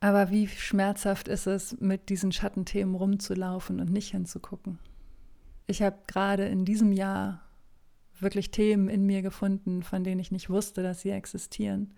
Aber 0.00 0.30
wie 0.30 0.46
schmerzhaft 0.48 1.28
ist 1.28 1.46
es, 1.46 1.80
mit 1.80 2.10
diesen 2.10 2.30
Schattenthemen 2.30 2.94
rumzulaufen 2.94 3.80
und 3.80 3.90
nicht 3.90 4.10
hinzugucken? 4.10 4.78
Ich 5.66 5.80
habe 5.80 5.96
gerade 6.06 6.44
in 6.44 6.66
diesem 6.66 6.92
Jahr 6.92 7.40
wirklich 8.18 8.50
Themen 8.50 8.90
in 8.90 9.06
mir 9.06 9.22
gefunden, 9.22 9.82
von 9.82 10.04
denen 10.04 10.20
ich 10.20 10.30
nicht 10.30 10.50
wusste, 10.50 10.82
dass 10.82 11.00
sie 11.00 11.10
existieren. 11.10 11.94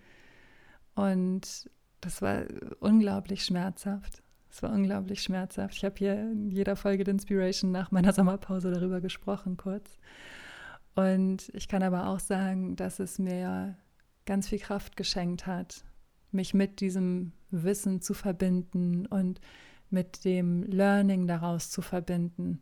Und 0.93 1.69
das 1.99 2.21
war 2.21 2.43
unglaublich 2.79 3.43
schmerzhaft. 3.43 4.23
Es 4.55 4.63
war 4.63 4.71
unglaublich 4.71 5.21
schmerzhaft. 5.21 5.75
Ich 5.75 5.83
habe 5.83 5.95
hier 5.97 6.13
in 6.13 6.49
jeder 6.49 6.77
Folge 6.77 7.03
der 7.03 7.11
Inspiration 7.11 7.73
nach 7.73 7.91
meiner 7.91 8.13
Sommerpause 8.13 8.71
darüber 8.71 9.01
gesprochen, 9.01 9.57
kurz. 9.57 9.99
Und 10.95 11.51
ich 11.53 11.67
kann 11.67 11.83
aber 11.83 12.07
auch 12.07 12.21
sagen, 12.21 12.77
dass 12.77 12.99
es 12.99 13.19
mir 13.19 13.75
ganz 14.25 14.47
viel 14.47 14.59
Kraft 14.59 14.95
geschenkt 14.95 15.45
hat, 15.45 15.83
mich 16.31 16.53
mit 16.53 16.79
diesem 16.79 17.33
Wissen 17.51 17.99
zu 17.99 18.13
verbinden 18.13 19.05
und 19.07 19.41
mit 19.89 20.23
dem 20.23 20.63
Learning 20.63 21.27
daraus 21.27 21.69
zu 21.69 21.81
verbinden. 21.81 22.61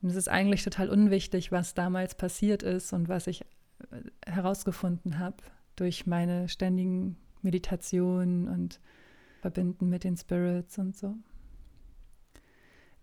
Und 0.00 0.08
es 0.08 0.16
ist 0.16 0.30
eigentlich 0.30 0.64
total 0.64 0.88
unwichtig, 0.88 1.52
was 1.52 1.74
damals 1.74 2.14
passiert 2.14 2.62
ist 2.62 2.94
und 2.94 3.10
was 3.10 3.26
ich 3.26 3.42
äh, 3.42 4.00
herausgefunden 4.24 5.18
habe 5.18 5.36
durch 5.76 6.06
meine 6.06 6.48
ständigen 6.48 7.18
Meditationen 7.42 8.48
und 8.48 8.80
verbinden 9.42 9.90
mit 9.90 10.04
den 10.04 10.16
Spirits 10.16 10.78
und 10.78 10.96
so. 10.96 11.16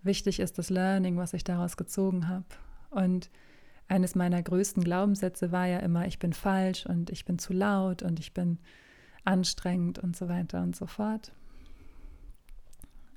Wichtig 0.01 0.39
ist 0.39 0.57
das 0.57 0.69
Learning, 0.69 1.17
was 1.17 1.33
ich 1.33 1.43
daraus 1.43 1.77
gezogen 1.77 2.27
habe. 2.29 2.45
Und 2.89 3.29
eines 3.89 4.15
meiner 4.15 4.41
größten 4.41 4.83
Glaubenssätze 4.83 5.51
war 5.51 5.67
ja 5.67 5.79
immer, 5.79 6.07
ich 6.07 6.17
bin 6.17 6.33
falsch 6.33 6.85
und 6.85 7.09
ich 7.09 7.25
bin 7.25 7.37
zu 7.37 7.53
laut 7.53 8.01
und 8.01 8.19
ich 8.19 8.33
bin 8.33 8.57
anstrengend 9.25 9.99
und 9.99 10.15
so 10.15 10.29
weiter 10.29 10.63
und 10.63 10.75
so 10.75 10.87
fort. 10.87 11.33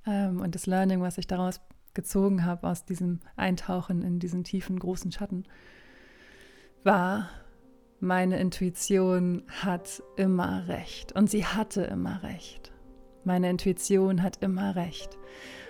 Ähm, 0.07 0.41
und 0.41 0.55
das 0.55 0.67
Learning, 0.67 1.01
was 1.01 1.19
ich 1.19 1.29
daraus 1.29 1.61
gezogen 1.95 2.45
habe, 2.45 2.67
aus 2.67 2.85
diesem 2.85 3.21
Eintauchen 3.37 4.03
in 4.03 4.19
diesen 4.19 4.43
tiefen, 4.45 4.79
großen 4.79 5.13
Schatten, 5.13 5.45
war, 6.83 7.29
meine 8.01 8.41
Intuition 8.41 9.45
hat 9.49 10.03
immer 10.17 10.67
recht. 10.67 11.13
Und 11.13 11.31
sie 11.31 11.47
hatte 11.47 11.83
immer 11.83 12.25
recht. 12.25 12.73
Meine 13.25 13.51
Intuition 13.51 14.23
hat 14.23 14.43
immer 14.43 14.77
recht. 14.77 15.19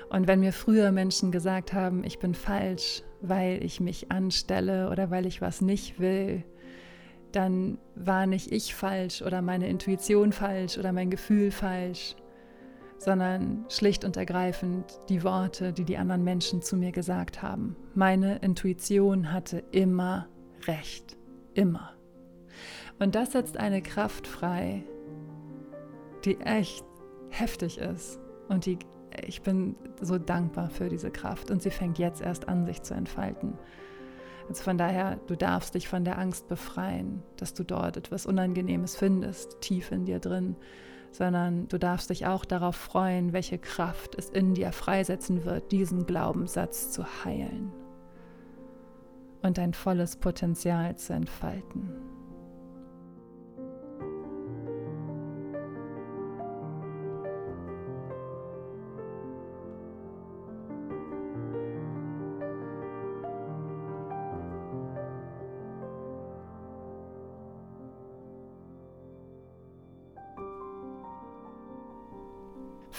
Und 0.08 0.26
wenn 0.28 0.40
mir 0.40 0.52
früher 0.52 0.92
Menschen 0.92 1.32
gesagt 1.32 1.72
haben, 1.72 2.04
ich 2.04 2.18
bin 2.18 2.34
falsch, 2.34 3.02
weil 3.20 3.64
ich 3.64 3.80
mich 3.80 4.10
anstelle 4.10 4.90
oder 4.90 5.10
weil 5.10 5.26
ich 5.26 5.40
was 5.40 5.60
nicht 5.60 6.00
will, 6.00 6.44
dann 7.32 7.78
war 7.94 8.26
nicht 8.26 8.52
ich 8.52 8.74
falsch 8.74 9.22
oder 9.22 9.42
meine 9.42 9.68
Intuition 9.68 10.32
falsch 10.32 10.76
oder 10.78 10.92
mein 10.92 11.10
Gefühl 11.10 11.50
falsch, 11.50 12.14
sondern 12.98 13.64
schlicht 13.68 14.04
und 14.04 14.16
ergreifend 14.16 14.84
die 15.08 15.24
Worte, 15.24 15.72
die 15.72 15.84
die 15.84 15.96
anderen 15.96 16.24
Menschen 16.24 16.62
zu 16.62 16.76
mir 16.76 16.92
gesagt 16.92 17.42
haben. 17.42 17.74
Meine 17.94 18.36
Intuition 18.38 19.32
hatte 19.32 19.64
immer 19.72 20.28
recht, 20.66 21.16
immer. 21.54 21.94
Und 22.98 23.14
das 23.14 23.32
setzt 23.32 23.56
eine 23.56 23.82
Kraft 23.82 24.26
frei, 24.26 24.84
die 26.24 26.38
echt 26.40 26.84
heftig 27.32 27.78
ist. 27.78 28.20
Und 28.48 28.66
die, 28.66 28.78
ich 29.26 29.42
bin 29.42 29.76
so 30.00 30.18
dankbar 30.18 30.70
für 30.70 30.88
diese 30.88 31.10
Kraft. 31.10 31.50
Und 31.50 31.62
sie 31.62 31.70
fängt 31.70 31.98
jetzt 31.98 32.22
erst 32.22 32.48
an, 32.48 32.66
sich 32.66 32.82
zu 32.82 32.94
entfalten. 32.94 33.54
Also 34.48 34.64
von 34.64 34.78
daher, 34.78 35.18
du 35.26 35.36
darfst 35.36 35.74
dich 35.74 35.88
von 35.88 36.04
der 36.04 36.18
Angst 36.18 36.48
befreien, 36.48 37.22
dass 37.36 37.54
du 37.54 37.64
dort 37.64 37.96
etwas 37.96 38.26
Unangenehmes 38.26 38.96
findest, 38.96 39.60
tief 39.60 39.92
in 39.92 40.04
dir 40.04 40.18
drin, 40.18 40.56
sondern 41.12 41.68
du 41.68 41.78
darfst 41.78 42.10
dich 42.10 42.26
auch 42.26 42.44
darauf 42.44 42.74
freuen, 42.74 43.32
welche 43.32 43.58
Kraft 43.58 44.14
es 44.16 44.30
in 44.30 44.54
dir 44.54 44.72
freisetzen 44.72 45.44
wird, 45.44 45.70
diesen 45.70 46.06
Glaubenssatz 46.06 46.90
zu 46.90 47.04
heilen 47.24 47.72
und 49.42 49.58
dein 49.58 49.74
volles 49.74 50.16
Potenzial 50.16 50.96
zu 50.96 51.12
entfalten. 51.12 52.11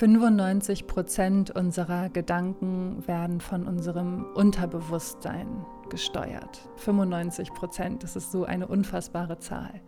95 0.03 0.85
Prozent 0.85 1.51
unserer 1.51 2.09
Gedanken 2.09 3.07
werden 3.07 3.39
von 3.39 3.65
unserem 3.65 4.25
Unterbewusstsein 4.33 5.65
gesteuert. 5.89 6.59
95 6.75 7.53
Prozent, 7.53 8.03
das 8.03 8.17
ist 8.17 8.29
so 8.29 8.43
eine 8.43 8.67
unfassbare 8.67 9.39
Zahl. 9.39 9.79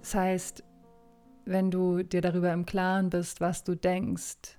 Das 0.00 0.16
heißt, 0.16 0.64
wenn 1.44 1.70
du 1.70 2.02
dir 2.02 2.22
darüber 2.22 2.52
im 2.52 2.66
Klaren 2.66 3.08
bist, 3.08 3.40
was 3.40 3.62
du 3.62 3.76
denkst, 3.76 4.58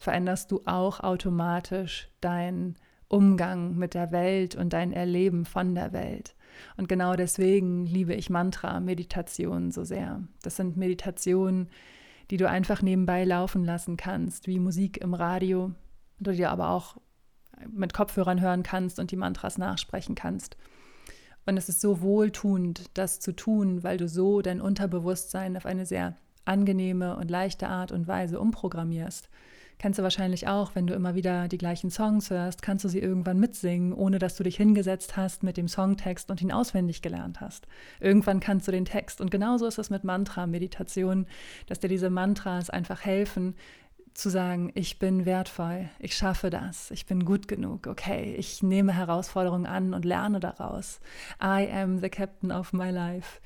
veränderst 0.00 0.50
du 0.50 0.60
auch 0.64 0.98
automatisch 0.98 2.08
deinen 2.20 2.74
Umgang 3.06 3.76
mit 3.76 3.94
der 3.94 4.10
Welt 4.10 4.56
und 4.56 4.72
dein 4.72 4.92
Erleben 4.92 5.44
von 5.44 5.76
der 5.76 5.92
Welt. 5.92 6.34
Und 6.76 6.88
genau 6.88 7.14
deswegen 7.14 7.86
liebe 7.86 8.14
ich 8.14 8.28
Mantra-Meditationen 8.28 9.70
so 9.70 9.84
sehr. 9.84 10.24
Das 10.42 10.56
sind 10.56 10.76
Meditationen, 10.76 11.68
die 12.30 12.36
du 12.36 12.48
einfach 12.48 12.82
nebenbei 12.82 13.24
laufen 13.24 13.64
lassen 13.64 13.96
kannst, 13.96 14.46
wie 14.46 14.58
Musik 14.58 14.98
im 14.98 15.14
Radio, 15.14 15.72
du 16.20 16.32
dir 16.32 16.50
aber 16.50 16.70
auch 16.70 16.96
mit 17.70 17.94
Kopfhörern 17.94 18.40
hören 18.40 18.62
kannst 18.62 18.98
und 18.98 19.10
die 19.10 19.16
Mantras 19.16 19.58
nachsprechen 19.58 20.14
kannst. 20.14 20.56
Und 21.46 21.56
es 21.56 21.68
ist 21.68 21.80
so 21.80 22.02
wohltuend, 22.02 22.90
das 22.94 23.20
zu 23.20 23.34
tun, 23.34 23.82
weil 23.82 23.96
du 23.96 24.08
so 24.08 24.42
dein 24.42 24.60
Unterbewusstsein 24.60 25.56
auf 25.56 25.66
eine 25.66 25.86
sehr 25.86 26.14
angenehme 26.44 27.16
und 27.16 27.30
leichte 27.30 27.68
Art 27.68 27.92
und 27.92 28.06
Weise 28.06 28.38
umprogrammierst. 28.40 29.28
Kennst 29.78 29.98
du 29.98 30.02
wahrscheinlich 30.02 30.48
auch, 30.48 30.74
wenn 30.74 30.88
du 30.88 30.94
immer 30.94 31.14
wieder 31.14 31.46
die 31.46 31.58
gleichen 31.58 31.90
Songs 31.90 32.30
hörst, 32.30 32.62
kannst 32.62 32.84
du 32.84 32.88
sie 32.88 32.98
irgendwann 32.98 33.38
mitsingen, 33.38 33.92
ohne 33.92 34.18
dass 34.18 34.34
du 34.34 34.42
dich 34.42 34.56
hingesetzt 34.56 35.16
hast 35.16 35.44
mit 35.44 35.56
dem 35.56 35.68
Songtext 35.68 36.30
und 36.30 36.42
ihn 36.42 36.50
auswendig 36.50 37.00
gelernt 37.00 37.40
hast. 37.40 37.68
Irgendwann 38.00 38.40
kannst 38.40 38.66
du 38.66 38.72
den 38.72 38.84
Text. 38.84 39.20
Und 39.20 39.30
genauso 39.30 39.66
ist 39.66 39.78
es 39.78 39.88
mit 39.88 40.02
Mantra-Meditation, 40.02 41.26
dass 41.66 41.78
dir 41.78 41.88
diese 41.88 42.10
Mantras 42.10 42.70
einfach 42.70 43.04
helfen, 43.04 43.54
zu 44.14 44.30
sagen, 44.30 44.72
ich 44.74 44.98
bin 44.98 45.26
wertvoll, 45.26 45.90
ich 46.00 46.16
schaffe 46.16 46.50
das, 46.50 46.90
ich 46.90 47.06
bin 47.06 47.24
gut 47.24 47.46
genug, 47.46 47.86
okay, 47.86 48.34
ich 48.36 48.64
nehme 48.64 48.92
Herausforderungen 48.92 49.66
an 49.66 49.94
und 49.94 50.04
lerne 50.04 50.40
daraus. 50.40 50.98
I 51.40 51.68
am 51.70 52.00
the 52.00 52.08
captain 52.08 52.50
of 52.50 52.72
my 52.72 52.90
life. 52.90 53.40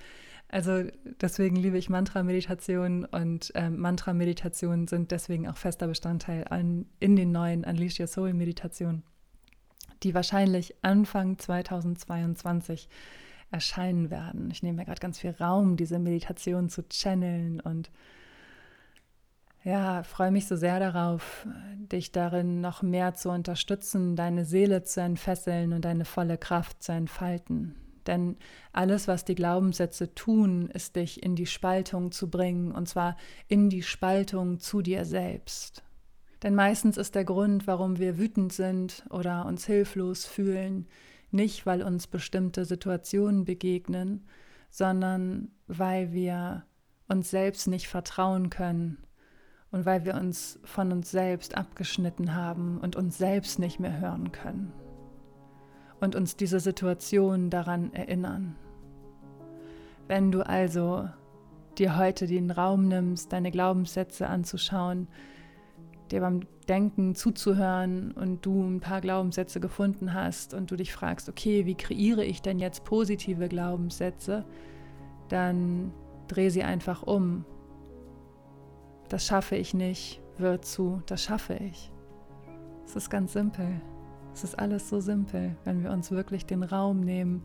Also 0.53 0.85
deswegen 1.23 1.57
liebe 1.57 1.79
ich 1.79 1.89
Mantra-Meditation 1.89 3.07
und 3.07 3.53
ähm, 3.55 3.79
Mantra-Meditationen 3.79 4.87
sind 4.87 5.11
deswegen 5.11 5.49
auch 5.49 5.57
fester 5.57 5.87
Bestandteil 5.87 6.45
an, 6.51 6.85
in 7.01 7.17
den 7.17 7.33
neuen 7.33 7.65
Unleash 7.65 7.99
Your 7.99 8.07
Soul-Meditationen, 8.07 9.03
die 10.03 10.13
wahrscheinlich 10.13 10.75
Anfang 10.83 11.39
2022 11.39 12.91
erscheinen 13.51 14.11
werden. 14.11 14.51
Ich 14.51 14.63
nehme 14.63 14.77
mir 14.77 14.85
gerade 14.85 15.01
ganz 15.01 15.21
viel 15.21 15.31
Raum, 15.31 15.79
diese 15.79 15.99
Meditation 15.99 16.69
zu 16.69 16.87
channeln 16.87 17.61
und 17.61 17.91
ja, 19.65 20.03
freue 20.03 20.33
mich 20.33 20.49
so 20.49 20.57
sehr 20.57 20.81
darauf, 20.81 21.47
dich 21.77 22.13
darin 22.13 22.61
noch 22.61 22.83
mehr 22.83 23.15
zu 23.15 23.31
unterstützen, 23.31 24.17
deine 24.17 24.45
Seele 24.45 24.83
zu 24.83 25.01
entfesseln 25.01 25.73
und 25.73 25.87
deine 25.87 26.05
volle 26.05 26.37
Kraft 26.37 26.83
zu 26.83 26.93
entfalten. 26.93 27.77
Denn 28.07 28.37
alles, 28.73 29.09
was 29.09 29.25
die 29.25 29.35
Glaubenssätze 29.35 30.15
tun, 30.15 30.69
ist 30.69 30.97
dich 30.97 31.23
in 31.23 31.37
die 31.37 31.47
Spaltung 31.47 32.13
zu 32.13 32.29
bringen, 32.31 32.73
und 32.73 32.89
zwar 32.89 33.17
in 33.49 33.71
die 33.71 33.83
Spaltung 33.83 34.59
zu 34.59 34.83
dir 34.83 35.05
selbst. 35.05 35.83
Denn 36.43 36.55
meistens 36.55 36.97
ist 36.97 37.15
der 37.15 37.25
Grund, 37.25 37.67
warum 37.67 37.99
wir 37.99 38.19
wütend 38.19 38.53
sind 38.53 39.05
oder 39.11 39.47
uns 39.47 39.65
hilflos 39.67 40.25
fühlen, 40.25 40.89
nicht, 41.31 41.65
weil 41.67 41.83
uns 41.83 42.07
bestimmte 42.07 42.65
Situationen 42.65 43.45
begegnen, 43.45 44.27
sondern 44.71 45.51
weil 45.67 46.13
wir 46.13 46.65
uns 47.09 47.31
selbst 47.31 47.69
nicht 47.69 47.89
vertrauen 47.89 48.51
können 48.51 48.99
und 49.71 49.87
weil 49.87 50.05
wir 50.05 50.15
uns 50.15 50.59
von 50.65 50.93
uns 50.93 51.11
selbst 51.11 51.57
abgeschnitten 51.57 52.35
haben 52.35 52.79
und 52.79 52.97
uns 52.97 53.19
selbst 53.19 53.59
nicht 53.59 53.81
mehr 53.81 54.01
hören 54.01 54.33
können 54.33 54.73
und 56.03 56.17
uns 56.17 56.37
diese 56.37 56.59
Situation 56.59 57.49
daran 57.49 57.93
erinnern. 57.95 58.57
Wenn 60.09 60.33
du 60.33 60.45
also 60.45 61.09
dir 61.79 61.97
heute 61.97 62.27
den 62.27 62.51
Raum 62.51 62.89
nimmst, 62.89 63.33
deine 63.33 63.53
Glaubenssätze 63.53 64.27
anzuschauen, 64.27 65.07
dir 66.11 66.21
beim 66.21 66.41
Denken 66.69 67.15
zuzuhören 67.15 68.11
und 68.13 68.45
du 68.45 68.63
ein 68.63 68.81
paar 68.81 69.01
Glaubenssätze 69.01 69.61
gefunden 69.61 70.13
hast 70.13 70.55
und 70.55 70.73
du 70.73 70.77
dich 70.77 70.93
fragst, 70.93 71.29
okay, 71.29 71.67
wie 71.67 71.77
kreiere 71.77 72.25
ich 72.25 72.43
denn 72.43 72.59
jetzt 72.59 72.85
positive 72.85 73.49
Glaubenssätze, 73.49 74.45
dann 75.29 75.93
dreh 76.27 76.49
sie 76.49 76.65
einfach 76.65 77.05
um. 77.05 77.45
Das 79.09 79.25
schaffe 79.25 79.55
ich 79.55 79.73
nicht, 79.73 80.21
wird 80.37 80.65
zu, 80.65 81.01
das 81.07 81.23
schaffe 81.23 81.55
ich. 81.55 81.93
Es 82.85 82.97
ist 82.97 83.09
ganz 83.09 83.33
simpel. 83.33 83.81
Es 84.35 84.45
ist 84.45 84.59
alles 84.59 84.89
so 84.89 85.01
simpel, 85.01 85.57
wenn 85.65 85.83
wir 85.83 85.91
uns 85.91 86.11
wirklich 86.11 86.47
den 86.47 86.63
Raum 86.63 87.01
nehmen, 87.01 87.43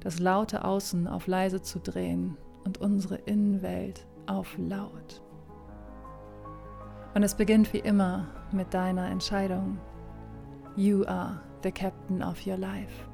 das 0.00 0.18
laute 0.18 0.64
Außen 0.64 1.06
auf 1.06 1.26
leise 1.26 1.62
zu 1.62 1.78
drehen 1.78 2.36
und 2.64 2.78
unsere 2.78 3.16
Innenwelt 3.16 4.06
auf 4.26 4.56
laut. 4.58 5.22
Und 7.14 7.22
es 7.22 7.34
beginnt 7.34 7.72
wie 7.72 7.78
immer 7.78 8.26
mit 8.52 8.74
deiner 8.74 9.08
Entscheidung. 9.08 9.78
You 10.76 11.04
are 11.06 11.40
the 11.62 11.72
captain 11.72 12.22
of 12.22 12.46
your 12.46 12.56
life. 12.56 13.07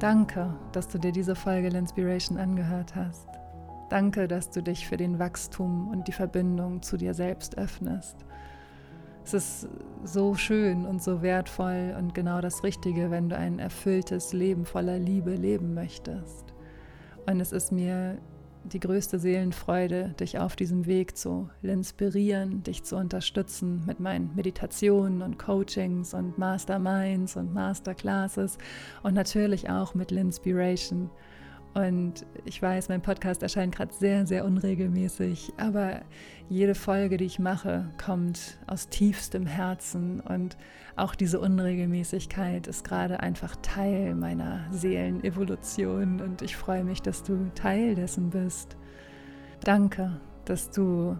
Danke, 0.00 0.54
dass 0.72 0.88
du 0.88 0.96
dir 0.96 1.12
diese 1.12 1.34
Folge 1.34 1.68
L'Inspiration 1.68 2.38
angehört 2.38 2.96
hast. 2.96 3.28
Danke, 3.90 4.28
dass 4.28 4.50
du 4.50 4.62
dich 4.62 4.88
für 4.88 4.96
den 4.96 5.18
Wachstum 5.18 5.88
und 5.88 6.08
die 6.08 6.12
Verbindung 6.12 6.80
zu 6.80 6.96
dir 6.96 7.12
selbst 7.12 7.58
öffnest. 7.58 8.16
Es 9.26 9.34
ist 9.34 9.68
so 10.02 10.34
schön 10.36 10.86
und 10.86 11.02
so 11.02 11.20
wertvoll 11.20 11.94
und 11.98 12.14
genau 12.14 12.40
das 12.40 12.64
Richtige, 12.64 13.10
wenn 13.10 13.28
du 13.28 13.36
ein 13.36 13.58
erfülltes 13.58 14.32
Leben 14.32 14.64
voller 14.64 14.98
Liebe 14.98 15.34
leben 15.34 15.74
möchtest. 15.74 16.54
Und 17.26 17.38
es 17.38 17.52
ist 17.52 17.70
mir 17.70 18.16
die 18.64 18.80
größte 18.80 19.18
Seelenfreude, 19.18 20.14
dich 20.20 20.38
auf 20.38 20.56
diesem 20.56 20.86
Weg 20.86 21.16
zu 21.16 21.48
inspirieren, 21.62 22.62
dich 22.62 22.84
zu 22.84 22.96
unterstützen 22.96 23.82
mit 23.86 24.00
meinen 24.00 24.34
Meditationen 24.34 25.22
und 25.22 25.38
Coachings 25.38 26.14
und 26.14 26.38
Masterminds 26.38 27.36
und 27.36 27.52
Masterclasses 27.52 28.58
und 29.02 29.14
natürlich 29.14 29.70
auch 29.70 29.94
mit 29.94 30.10
Linspiration. 30.10 31.10
Und 31.72 32.26
ich 32.44 32.60
weiß, 32.60 32.88
mein 32.88 33.00
Podcast 33.00 33.42
erscheint 33.44 33.76
gerade 33.76 33.92
sehr, 33.94 34.26
sehr 34.26 34.44
unregelmäßig, 34.44 35.52
aber 35.56 36.00
jede 36.48 36.74
Folge, 36.74 37.16
die 37.16 37.26
ich 37.26 37.38
mache, 37.38 37.88
kommt 38.02 38.58
aus 38.66 38.88
tiefstem 38.88 39.46
Herzen 39.46 40.18
und 40.20 40.56
auch 40.96 41.14
diese 41.14 41.38
Unregelmäßigkeit 41.38 42.66
ist 42.66 42.82
gerade 42.82 43.20
einfach 43.20 43.54
Teil 43.62 44.16
meiner 44.16 44.66
Seelenevolution 44.72 46.20
und 46.20 46.42
ich 46.42 46.56
freue 46.56 46.82
mich, 46.82 47.02
dass 47.02 47.22
du 47.22 47.50
Teil 47.54 47.94
dessen 47.94 48.30
bist. 48.30 48.76
Danke, 49.62 50.20
dass 50.46 50.70
du 50.70 51.16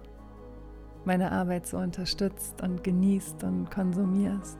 meine 1.05 1.31
Arbeit 1.31 1.67
so 1.67 1.79
unterstützt 1.79 2.61
und 2.61 2.83
genießt 2.83 3.45
und 3.45 3.71
konsumierst. 3.71 4.59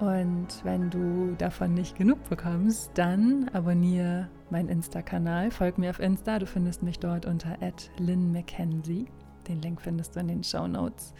Und 0.00 0.64
wenn 0.64 0.90
du 0.90 1.34
davon 1.38 1.74
nicht 1.74 1.96
genug 1.96 2.28
bekommst, 2.28 2.90
dann 2.94 3.48
abonniere 3.52 4.28
meinen 4.50 4.68
Insta-Kanal, 4.68 5.50
folg 5.50 5.78
mir 5.78 5.90
auf 5.90 6.00
Insta, 6.00 6.38
du 6.38 6.46
findest 6.46 6.82
mich 6.82 6.98
dort 6.98 7.26
unter 7.26 7.56
@lynn_mckenzie. 7.98 9.06
Den 9.48 9.62
Link 9.62 9.80
findest 9.80 10.16
du 10.16 10.20
in 10.20 10.28
den 10.28 10.44
Show 10.44 10.66
Notes. 10.66 11.14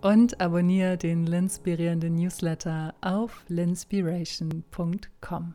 Und 0.00 0.40
abonniere 0.40 0.96
den 0.96 1.26
Linspirierenden 1.26 2.14
Newsletter 2.14 2.94
auf 3.00 3.44
linspiration.com. 3.48 5.54